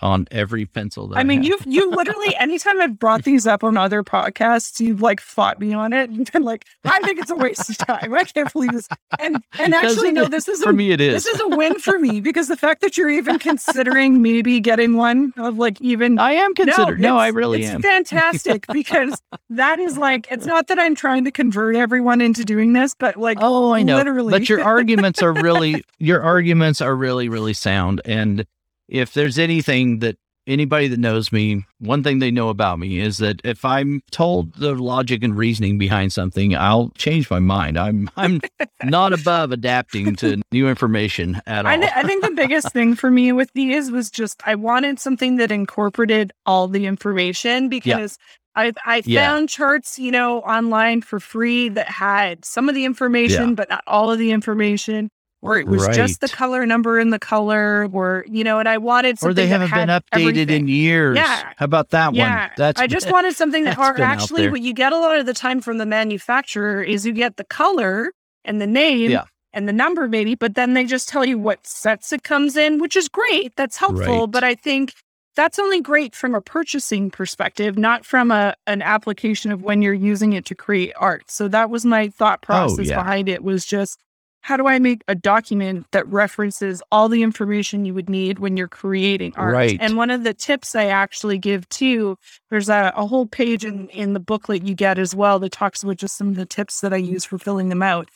on 0.03 0.27
every 0.31 0.67
pencil. 0.67 1.09
That 1.09 1.19
I 1.19 1.23
mean, 1.23 1.43
you've 1.43 1.65
you 1.67 1.91
literally 1.91 2.35
anytime 2.37 2.81
I've 2.81 2.99
brought 2.99 3.25
these 3.25 3.47
up 3.47 3.63
on 3.65 3.77
other 3.77 4.03
podcasts, 4.03 4.81
you've 4.81 5.01
like 5.01 5.21
fought 5.21 5.61
me 5.61 5.73
on 5.73 5.93
it 5.93 6.11
and 6.11 6.31
been 6.33 6.43
like, 6.43 6.67
I 6.85 7.01
think 7.01 7.19
it's 7.19 7.31
a 7.31 7.37
waste 7.37 7.71
of 7.71 7.79
time. 7.79 8.13
I 8.15 8.25
can't 8.25 8.53
believe 8.53 8.73
this. 8.73 8.89
And 9.19 9.43
and 9.59 9.75
actually, 9.75 10.13
no, 10.13 10.27
this 10.27 10.49
is 10.49 10.63
for 10.63 10.71
a, 10.71 10.75
me, 10.75 10.91
it 10.91 11.01
is. 11.01 11.25
this 11.25 11.35
is 11.35 11.41
a 11.41 11.49
win 11.49 11.79
for 11.79 11.99
me 11.99 12.21
because 12.21 12.49
the 12.49 12.57
fact 12.57 12.81
that 12.83 12.97
you're 12.97 13.11
even 13.11 13.39
considering 13.39 14.21
maybe 14.23 14.61
getting 14.61 14.97
one 14.97 15.33
of 15.37 15.59
like 15.59 15.81
even 15.81 16.19
I 16.19 16.33
am 16.33 16.55
considered. 16.55 17.01
No, 17.01 17.17
I 17.17 17.29
really 17.29 17.63
it's 17.63 17.73
am. 17.75 17.83
fantastic 17.83 18.67
because 18.73 19.21
that 19.51 19.79
is 19.79 19.97
like 19.97 20.27
it's 20.31 20.47
not 20.47 20.67
that 20.69 20.79
I'm 20.79 20.95
trying 20.95 21.25
to 21.25 21.31
convert 21.31 21.77
everyone 21.77 22.21
into 22.21 22.45
doing 22.45 22.73
this, 22.73 22.95
but 22.95 23.17
like 23.17 23.39
Oh, 23.41 23.73
I 23.73 23.83
know. 23.83 23.97
literally. 23.97 24.33
But 24.33 24.49
your 24.49 24.63
arguments 24.65 25.23
are 25.23 25.33
really 25.33 25.85
your 25.99 26.23
arguments 26.23 26.81
are 26.81 26.97
really 26.97 27.29
really 27.29 27.53
sound. 27.55 28.01
And 28.05 28.45
if 28.93 29.15
there's 29.15 29.39
anything 29.39 30.01
that 30.01 30.17
anybody 30.47 30.89
that 30.89 30.99
knows 30.99 31.33
me, 31.33 31.65
one 31.79 32.03
thing 32.03 32.19
they 32.19 32.31
know 32.31 32.49
about 32.51 32.79
me 32.79 32.99
is 32.99 33.19
that 33.19 33.41
if 33.45 33.65
I'm 33.65 34.03
told 34.11 34.55
the 34.57 34.75
logic 34.75 35.23
and 35.25 35.37
reasoning 35.37 35.79
behind 35.79 36.13
something, 36.13 36.55
I'll 36.55 36.91
change 36.99 37.31
my 37.31 37.39
mind. 37.39 37.79
I'm 37.79 38.11
I'm 38.17 38.41
not 38.85 39.13
above 39.13 39.51
adapting 39.53 40.15
to 40.17 40.43
new 40.53 40.69
information 40.69 41.41
at 41.47 41.65
all. 41.65 41.73
I, 41.73 41.79
thi- 41.79 41.93
I 41.95 42.03
think 42.03 42.23
the 42.25 42.33
biggest 42.33 42.73
thing 42.73 42.95
for 42.95 43.11
me 43.11 43.33
with 43.33 43.51
these 43.55 43.91
was 43.91 44.11
just 44.11 44.43
I 44.47 44.55
wanted 44.57 45.01
something 45.01 45.37
that 45.37 45.51
incorporated 45.51 46.33
all 46.45 46.69
the 46.69 46.87
information 46.87 47.69
because 47.69 48.19
I 48.55 48.73
I 48.85 49.03
Yeah. 49.07 49.27
found 49.29 49.49
charts, 49.49 49.99
you 49.99 50.11
know, 50.11 50.41
online 50.41 51.01
for 51.01 51.19
free 51.21 51.69
that 51.71 51.89
had 51.89 52.45
some 52.45 52.69
of 52.69 52.75
the 52.75 52.85
information, 52.85 53.55
but 53.55 53.71
not 53.71 53.85
all 53.87 54.11
of 54.11 54.19
the 54.19 54.33
information. 54.33 55.09
Or 55.45 55.59
it 55.59 55.67
was 55.67 55.89
just 55.89 56.21
the 56.21 56.29
color 56.29 56.65
number 56.67 57.01
in 57.01 57.11
the 57.11 57.19
color, 57.19 57.89
or 57.93 58.25
you 58.29 58.45
know, 58.45 58.61
and 58.61 58.69
I 58.69 58.79
wanted 58.79 59.19
something 59.19 59.31
or 59.33 59.35
they 59.35 59.49
that 59.49 59.69
haven't 59.69 59.75
been 59.75 59.89
updated 59.89 60.29
everything. 60.31 60.49
in 60.63 60.69
years. 60.69 61.17
Yeah. 61.17 61.53
How 61.57 61.65
about 61.65 61.91
that 61.91 62.15
Yeah, 62.15 62.43
one? 62.43 62.51
That's 62.57 62.81
I 62.81 62.87
just 62.87 63.11
wanted 63.11 63.35
something 63.35 63.65
that, 63.65 63.77
that's 63.77 63.91
or 63.91 63.95
been 63.95 64.03
out 64.05 64.13
actually, 64.23 64.49
what 64.51 64.61
you 64.63 64.73
get 64.73 64.93
a 64.93 64.99
lot 64.99 65.19
of 65.19 65.27
the 65.27 65.35
time 65.35 65.61
from 65.61 65.79
the 65.79 65.87
manufacturer 65.87 66.81
is 66.81 67.05
you 67.05 67.13
get 67.13 67.39
the 67.39 67.45
color 67.45 68.13
and 68.45 68.61
the 68.61 68.69
name 68.69 69.11
Yeah. 69.11 69.25
and 69.53 69.69
the 69.69 69.73
number, 69.73 70.07
maybe, 70.07 70.37
but 70.37 70.55
then 70.55 70.75
they 70.75 70.85
just 70.85 71.09
tell 71.09 71.25
you 71.25 71.39
what 71.39 71.67
sets 71.67 72.13
it 72.13 72.23
comes 72.23 72.57
in, 72.57 72.79
which 72.79 72.95
is 72.95 73.09
great. 73.09 73.57
That's 73.57 73.77
helpful. 73.77 74.21
Right. 74.21 74.31
But 74.31 74.45
I 74.45 74.55
think 74.55 74.95
that's 75.35 75.59
only 75.59 75.81
great 75.81 76.15
from 76.15 76.37
a 76.37 76.41
purchasing 76.41 77.11
perspective, 77.11 77.77
not 77.77 78.05
from 78.05 78.31
a 78.31 78.55
an 78.69 78.81
application 78.81 79.51
of 79.51 79.63
when 79.63 79.83
you're 79.83 79.93
using 79.93 80.35
it 80.35 80.45
to 80.47 80.55
create 80.55 80.93
art. 80.99 81.25
So 81.33 81.49
that 81.49 81.69
was 81.69 81.85
my 81.85 82.11
thought 82.11 82.39
oh, 82.45 82.47
process 82.47 82.79
Oh, 82.79 82.83
yeah. 82.91 82.97
behind 82.97 83.29
it 83.29 83.43
was 83.43 83.67
just 83.67 83.99
how 84.43 84.57
do 84.57 84.67
I 84.67 84.79
make 84.81 85.03
a 85.09 85.15
document 85.15 85.87
that 85.93 86.07
references 86.09 86.83
all 86.91 87.09
the 87.09 87.23
information 87.23 87.85
you 87.85 87.95
would 87.95 88.11
need 88.11 88.39
when 88.41 88.57
you're 88.57 88.69
creating 88.69 89.33
art? 89.37 89.55
Right. 89.55 89.79
And 89.81 89.97
one 89.97 90.11
of 90.11 90.25
the 90.25 90.35
tips 90.35 90.75
I 90.75 90.87
actually 90.87 91.39
give 91.39 91.69
too, 91.69 92.19
there's 92.51 92.69
a, 92.69 92.93
a 92.97 93.07
whole 93.07 93.27
page 93.27 93.65
in, 93.65 93.89
in 93.91 94.13
the 94.15 94.21
booklet 94.21 94.65
you 94.65 94.75
get 94.75 94.99
as 94.99 95.15
well 95.15 95.39
that 95.39 95.53
talks 95.53 95.83
about 95.83 95.97
just 95.97 96.17
some 96.17 96.29
of 96.29 96.35
the 96.37 96.45
tips 96.47 96.81
that 96.81 96.93
I 96.93 96.97
use 96.97 97.25
for 97.25 97.39
filling 97.39 97.69
them 97.69 97.83
out. 97.83 98.09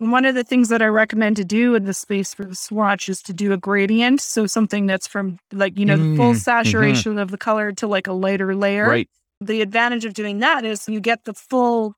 And 0.00 0.12
one 0.12 0.24
of 0.24 0.34
the 0.34 0.44
things 0.44 0.68
that 0.68 0.82
I 0.82 0.86
recommend 0.86 1.36
to 1.36 1.44
do 1.44 1.74
in 1.74 1.84
the 1.84 1.94
space 1.94 2.34
for 2.34 2.44
the 2.44 2.54
swatch 2.54 3.08
is 3.08 3.20
to 3.22 3.32
do 3.32 3.52
a 3.52 3.56
gradient. 3.56 4.20
So 4.20 4.46
something 4.46 4.86
that's 4.86 5.06
from 5.08 5.38
like, 5.52 5.78
you 5.78 5.84
know, 5.86 5.96
the 5.96 6.16
full 6.16 6.32
Mm, 6.32 6.36
mhm. 6.36 6.40
saturation 6.40 7.18
of 7.18 7.30
the 7.30 7.38
color 7.38 7.72
to 7.72 7.86
like 7.86 8.06
a 8.06 8.12
lighter 8.12 8.54
layer. 8.54 8.88
right. 8.88 9.08
The 9.40 9.60
advantage 9.62 10.04
of 10.04 10.14
doing 10.14 10.40
that 10.40 10.64
is 10.64 10.88
you 10.88 10.98
get 11.00 11.24
the 11.24 11.34
full 11.34 11.94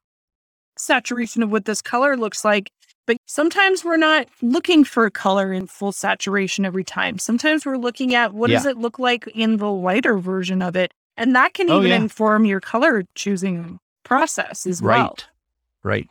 saturation 0.77 1.43
of 1.43 1.51
what 1.51 1.65
this 1.65 1.83
color 1.83 2.17
looks 2.17 2.45
like. 2.45 2.71
But 3.11 3.17
sometimes 3.27 3.85
we're 3.85 3.97
not 3.97 4.29
looking 4.41 4.85
for 4.85 5.05
a 5.05 5.11
color 5.11 5.53
in 5.53 5.67
full 5.67 5.91
saturation 5.91 6.65
every 6.65 6.85
time. 6.85 7.19
Sometimes 7.19 7.67
we're 7.67 7.77
looking 7.77 8.15
at 8.15 8.35
what 8.35 8.51
does 8.51 8.65
it 8.65 8.77
look 8.77 9.01
like 9.01 9.27
in 9.35 9.57
the 9.57 9.69
lighter 9.69 10.17
version 10.17 10.63
of 10.63 10.77
it. 10.77 10.95
And 11.17 11.35
that 11.35 11.53
can 11.53 11.69
Oh, 11.69 11.79
even 11.79 11.91
yeah. 11.91 11.97
inform 11.97 12.45
your 12.45 12.61
color 12.61 13.03
choosing 13.17 13.81
process 14.05 14.65
as 14.65 14.81
Right. 14.81 14.99
well. 14.99 15.17
Right. 15.83 16.09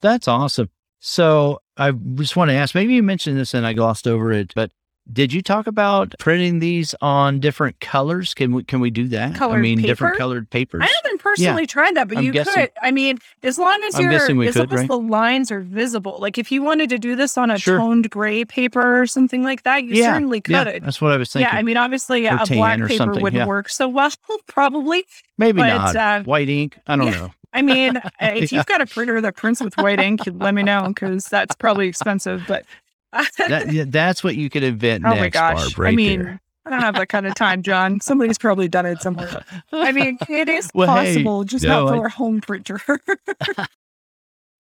That's 0.00 0.26
awesome. 0.26 0.70
So 1.00 1.60
I 1.76 1.90
just 1.90 2.34
want 2.34 2.48
to 2.48 2.54
ask, 2.54 2.74
maybe 2.74 2.94
you 2.94 3.02
mentioned 3.02 3.36
this 3.36 3.52
and 3.52 3.66
I 3.66 3.74
glossed 3.74 4.08
over 4.08 4.32
it, 4.32 4.54
but 4.54 4.70
did 5.12 5.32
you 5.32 5.42
talk 5.42 5.66
about 5.66 6.14
printing 6.18 6.58
these 6.60 6.94
on 7.00 7.40
different 7.40 7.80
colors? 7.80 8.34
Can 8.34 8.52
we 8.52 8.64
can 8.64 8.80
we 8.80 8.90
do 8.90 9.08
that? 9.08 9.34
I 9.34 9.38
Colored 9.38 9.60
mean, 9.60 9.80
different 9.82 10.16
colored 10.18 10.48
papers. 10.50 10.82
I 10.84 10.92
haven't 11.02 11.20
personally 11.20 11.66
tried 11.66 11.96
that, 11.96 12.08
but 12.08 12.18
I'm 12.18 12.24
you 12.24 12.32
guessing- 12.32 12.54
could. 12.54 12.70
I 12.82 12.90
mean, 12.90 13.18
as 13.42 13.58
long 13.58 13.82
as 13.84 13.98
you're, 13.98 14.12
as 14.12 14.26
could, 14.26 14.36
long 14.36 14.46
as 14.46 14.56
right? 14.56 14.88
the 14.88 14.98
lines 14.98 15.50
are 15.50 15.60
visible. 15.60 16.16
Like 16.20 16.38
if 16.38 16.52
you 16.52 16.62
wanted 16.62 16.88
to 16.90 16.98
do 16.98 17.16
this 17.16 17.36
on 17.38 17.50
a 17.50 17.58
Sure. 17.58 17.78
toned 17.78 18.10
gray 18.10 18.44
paper 18.44 19.00
or 19.00 19.06
something 19.06 19.42
like 19.42 19.62
that, 19.64 19.84
you 19.84 19.94
Yeah, 19.96 20.12
certainly 20.12 20.40
could. 20.40 20.52
Yeah, 20.52 20.78
that's 20.78 21.00
what 21.00 21.12
I 21.12 21.16
was 21.16 21.32
thinking. 21.32 21.50
Yeah, 21.52 21.58
I 21.58 21.62
mean, 21.62 21.76
obviously, 21.76 22.28
Or 22.28 22.36
a 22.40 22.46
black 22.46 22.80
paper 22.86 23.06
wouldn't 23.12 23.34
yeah. 23.34 23.46
work 23.46 23.68
so 23.68 23.88
well, 23.88 24.10
probably. 24.46 25.04
maybe 25.38 25.60
but, 25.60 25.68
not. 25.68 25.96
uh, 25.96 26.22
White 26.24 26.48
ink. 26.48 26.78
I 26.86 26.96
don't 26.96 27.06
yeah. 27.06 27.12
know. 27.18 27.30
I 27.52 27.62
mean, 27.62 27.96
if 28.20 28.52
Yeah. 28.52 28.58
you've 28.58 28.66
got 28.66 28.80
a 28.80 28.86
printer 28.86 29.20
that 29.20 29.36
prints 29.36 29.60
with 29.60 29.76
white 29.76 29.98
ink, 29.98 30.20
let 30.34 30.54
me 30.54 30.62
know 30.62 30.84
because 30.88 31.24
that's 31.26 31.54
probably 31.56 31.88
expensive. 31.88 32.44
But 32.46 32.64
That, 33.12 33.86
that's 33.90 34.22
what 34.24 34.36
you 34.36 34.48
could 34.50 34.62
invent 34.62 35.04
oh 35.06 35.10
next, 35.10 35.20
my 35.20 35.28
gosh, 35.28 35.62
Barb, 35.74 35.78
right 35.78 35.92
I 35.92 35.96
mean, 35.96 36.22
there. 36.22 36.40
I 36.66 36.70
don't 36.70 36.80
have 36.80 36.94
that 36.96 37.08
kind 37.08 37.26
of 37.26 37.34
time, 37.34 37.62
John. 37.62 38.00
Somebody's 38.00 38.38
probably 38.38 38.68
done 38.68 38.86
it 38.86 39.00
somewhere. 39.02 39.44
I 39.72 39.92
mean, 39.92 40.18
it 40.28 40.48
is 40.48 40.70
Well, 40.74 40.94
hey, 40.96 41.14
possible, 41.14 41.44
just 41.44 41.64
no, 41.64 41.86
not 41.86 41.94
I- 41.94 41.96
for 41.98 42.06
a 42.06 42.10
home 42.10 42.40
printer. 42.40 42.80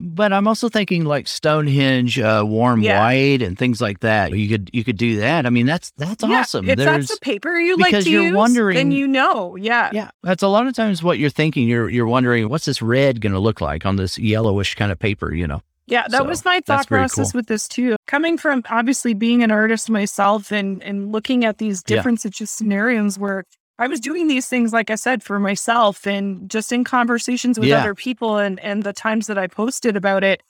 But 0.00 0.32
I'm 0.32 0.46
also 0.46 0.68
thinking 0.68 1.04
like 1.04 1.26
Stonehenge, 1.26 2.20
uh, 2.20 2.44
warm 2.46 2.82
Yeah. 2.82 3.00
white, 3.00 3.42
and 3.42 3.58
things 3.58 3.80
like 3.80 3.98
that. 4.00 4.30
You 4.32 4.48
could 4.48 4.70
you 4.72 4.84
could 4.84 4.96
do 4.96 5.16
that. 5.18 5.44
I 5.44 5.50
mean, 5.50 5.66
that's 5.66 5.90
that's 5.96 6.22
Yeah, 6.22 6.38
awesome. 6.38 6.68
If 6.68 6.76
There's 6.76 7.08
that's 7.08 7.14
the 7.18 7.20
paper 7.20 7.56
you 7.58 7.76
like 7.76 7.90
to 8.04 8.08
you're 8.08 8.22
use, 8.22 8.30
then 8.30 8.37
wondering- 8.37 8.92
you 8.92 9.08
know. 9.08 9.56
Yeah. 9.56 9.90
Yeah, 9.92 10.11
that's 10.22 10.44
a 10.44 10.48
lot 10.48 10.68
of 10.68 10.74
times 10.74 11.02
what 11.02 11.18
you're 11.18 11.30
thinking. 11.30 11.66
You're 11.66 11.88
you're 11.90 12.06
wondering 12.06 12.48
what's 12.48 12.64
this 12.66 12.80
red 12.80 13.20
going 13.20 13.32
to 13.32 13.40
look 13.40 13.61
like 13.61 13.84
on 13.84 13.96
this 13.96 14.16
yellowish 14.18 14.76
kind 14.76 14.92
of 14.92 15.00
paper, 15.00 15.34
you 15.34 15.48
know? 15.48 15.62
Yeah, 15.90 16.03
that 16.09 16.18
So, 16.18 16.24
was 16.24 16.44
my 16.44 16.61
thought 16.61 16.87
process 16.87 17.33
cool. 17.33 17.38
with 17.38 17.46
this 17.46 17.66
too. 17.68 17.96
Coming 18.07 18.37
from 18.38 18.62
obviously 18.70 19.14
being 19.14 19.42
an 19.42 19.51
artist 19.51 19.88
myself 19.90 20.53
and 20.53 20.83
and 20.83 21.12
looking 21.12 21.44
at 21.44 21.59
these 21.59 21.83
Yeah. 21.87 21.96
different 21.96 22.20
situ- 22.20 22.46
scenarios 22.46 23.18
where 23.18 23.44
I 23.79 23.87
was 23.87 24.01
doing 24.01 24.27
these 24.27 24.48
things, 24.48 24.72
like 24.72 24.90
I 24.90 24.96
said, 24.96 25.22
for 25.22 25.38
myself 25.38 26.07
and 26.07 26.51
just 26.51 26.72
in 26.72 26.83
conversations 26.85 27.59
with 27.59 27.68
Yeah. 27.68 27.81
other 27.81 27.94
people 27.94 28.38
and 28.38 28.59
and 28.61 28.83
the 28.83 28.92
times 28.92 29.27
that 29.29 29.38
I 29.38 29.46
posted 29.46 29.96
about 29.96 30.24
it, 30.24 30.42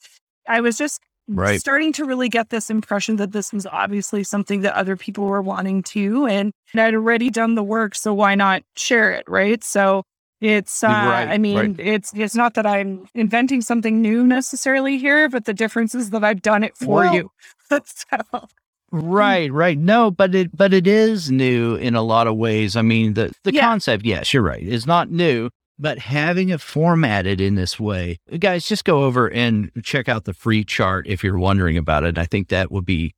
I 0.48 0.61
was 0.61 0.77
just 0.79 1.01
Right. 1.31 1.61
starting 1.61 1.92
to 1.92 2.07
really 2.07 2.31
get 2.31 2.48
this 2.48 2.70
impression 2.70 3.16
that 3.16 3.33
this 3.33 3.53
was 3.53 3.66
obviously 3.66 4.24
something 4.24 4.62
that 4.62 4.74
other 4.74 4.96
people 4.96 5.24
were 5.27 5.42
wanting 5.42 5.83
to, 5.83 6.24
and, 6.27 6.53
and 6.72 6.81
I'd 6.81 6.94
already 6.94 7.29
done 7.29 7.55
the 7.55 7.62
work, 7.62 7.94
so 7.94 8.14
why 8.14 8.35
not 8.35 8.62
share 8.77 9.12
it, 9.12 9.24
right? 9.29 9.62
So 9.62 10.05
it's, 10.40 10.83
uh, 10.85 10.87
Right, 10.88 11.29
I 11.29 11.38
mean, 11.38 11.57
right. 11.57 11.74
it's 11.81 12.12
it's 12.14 12.35
not 12.35 12.55
that 12.55 12.66
I'm 12.66 13.09
inventing 13.14 13.61
something 13.62 14.01
new 14.01 14.27
necessarily 14.27 14.98
here, 14.98 15.29
but 15.29 15.44
the 15.46 15.55
difference 15.55 15.94
is 15.94 16.11
that 16.11 16.22
I've 16.24 16.42
done 16.42 16.62
it 16.64 16.77
for 16.77 16.87
Well- 16.87 17.14
you. 17.14 17.31
so, 17.70 18.18
Right, 18.90 19.53
right. 19.53 19.77
No, 19.77 20.11
but 20.11 20.35
it 20.35 20.57
but 20.57 20.72
it 20.72 20.87
is 20.87 21.31
new 21.31 21.74
in 21.74 21.94
a 21.94 22.01
lot 22.03 22.27
of 22.27 22.37
ways. 22.37 22.74
I 22.74 22.81
mean, 22.83 23.12
the 23.14 23.31
the 23.44 23.53
Yeah. 23.53 23.61
concept, 23.61 24.05
yes, 24.07 24.33
you're 24.33 24.42
right, 24.42 24.62
is 24.62 24.87
not 24.87 25.11
new, 25.11 25.51
but 25.79 25.98
having 25.98 26.48
it 26.48 26.62
formatted 26.62 27.38
in 27.38 27.55
this 27.55 27.79
way, 27.79 28.18
guys, 28.38 28.66
just 28.66 28.87
go 28.87 29.05
over 29.05 29.31
and 29.31 29.70
check 29.85 30.09
out 30.09 30.24
the 30.24 30.33
free 30.33 30.64
chart 30.64 31.07
if 31.07 31.22
you're 31.22 31.38
wondering 31.38 31.77
about 31.77 32.05
it. 32.05 32.16
I 32.16 32.24
think 32.24 32.48
that 32.48 32.72
would 32.72 32.87
be 32.87 33.12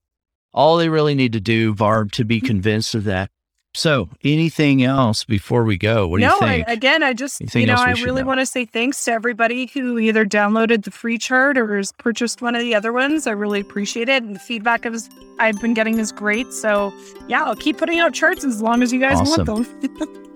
all 0.52 0.76
they 0.76 0.88
really 0.88 1.14
need 1.14 1.32
to 1.34 1.40
do, 1.40 1.72
Barb, 1.72 2.10
to 2.12 2.24
be 2.24 2.40
convinced 2.40 2.96
of 2.96 3.04
that. 3.04 3.30
So, 3.72 4.08
anything 4.24 4.82
else 4.82 5.22
before 5.24 5.62
we 5.64 5.78
go? 5.78 6.08
What 6.08 6.18
do 6.18 6.26
no, 6.26 6.34
you 6.34 6.40
think? 6.40 6.68
I, 6.68 6.72
again, 6.72 7.04
I 7.04 7.12
just, 7.12 7.40
Anything 7.40 7.60
you 7.62 7.66
know, 7.68 7.74
I 7.74 7.92
really 7.92 8.22
know? 8.22 8.26
want 8.26 8.40
to 8.40 8.46
say 8.46 8.64
thanks 8.64 9.04
to 9.04 9.12
everybody 9.12 9.66
who 9.66 9.96
either 9.98 10.26
downloaded 10.26 10.84
the 10.84 10.90
free 10.90 11.18
chart 11.18 11.56
or 11.56 11.76
has 11.76 11.92
purchased 11.92 12.42
one 12.42 12.56
of 12.56 12.62
the 12.62 12.74
other 12.74 12.92
ones. 12.92 13.28
I 13.28 13.30
really 13.30 13.60
appreciate 13.60 14.08
it. 14.08 14.24
And 14.24 14.34
the 14.34 14.40
feedback 14.40 14.84
is, 14.86 15.08
I've 15.38 15.60
been 15.60 15.74
getting 15.74 16.00
is 16.00 16.10
great. 16.10 16.52
So, 16.52 16.92
yeah, 17.28 17.44
I'll 17.44 17.54
keep 17.54 17.78
putting 17.78 18.00
out 18.00 18.12
charts 18.12 18.44
as 18.44 18.60
long 18.60 18.82
as 18.82 18.92
you 18.92 18.98
guys 18.98 19.20
Awesome. 19.20 19.46
want 19.46 19.98
them. 19.98 20.26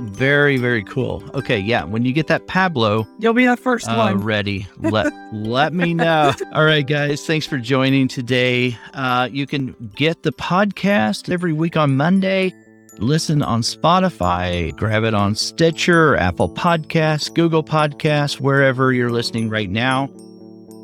very, 0.00 0.56
very 0.56 0.82
cool. 0.84 1.22
Okay, 1.34 1.58
yeah. 1.58 1.84
When 1.84 2.04
you 2.04 2.12
get 2.12 2.26
that 2.28 2.46
Pablo 2.46 3.06
You'll 3.18 3.34
be 3.34 3.46
the 3.46 3.56
first 3.56 3.88
uh, 3.88 3.96
one. 3.96 4.18
ready, 4.18 4.66
let 4.78 5.12
let 5.32 5.72
me 5.72 5.94
know. 5.94 6.32
All 6.52 6.64
right, 6.64 6.86
guys. 6.86 7.24
Thanks 7.26 7.46
for 7.46 7.58
joining 7.58 8.08
today. 8.08 8.76
Uh, 8.94 9.28
you 9.30 9.46
can 9.46 9.74
get 9.94 10.22
the 10.22 10.32
podcast 10.32 11.30
every 11.32 11.52
week 11.52 11.76
on 11.76 11.96
Monday. 11.96 12.54
Listen 12.98 13.42
on 13.42 13.62
Spotify, 13.62 14.76
grab 14.76 15.02
it 15.04 15.14
on 15.14 15.34
Stitcher, 15.34 16.14
Apple 16.16 16.52
Podcasts, 16.52 17.32
Google 17.32 17.64
Podcasts, 17.64 18.38
wherever 18.38 18.92
you're 18.92 19.10
listening 19.10 19.48
right 19.48 19.70
now. 19.70 20.10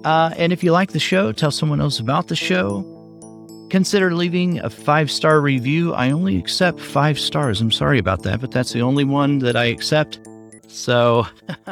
Uh, 0.05 0.33
and 0.38 0.53
if 0.53 0.64
you 0.64 0.73
like 0.73 0.92
the 0.92 0.99
show, 0.99 1.33
tell 1.33 1.51
someone 1.51 1.81
else 1.83 1.99
about 2.01 2.29
the 2.29 2.37
show. 2.37 2.98
Consider 3.71 4.15
leaving 4.15 4.61
a 4.61 4.71
five 4.71 5.11
star 5.11 5.41
review. 5.41 5.95
I 5.95 6.11
only 6.11 6.39
accept 6.39 6.81
five 6.81 7.19
stars. 7.19 7.61
I'm 7.61 7.71
sorry 7.71 7.99
about 7.99 8.23
that, 8.23 8.41
but 8.41 8.51
that's 8.51 8.73
the 8.73 8.83
only 8.83 9.05
one 9.05 9.41
that 9.41 9.57
I 9.57 9.67
accept. 9.67 10.21
So 10.69 11.27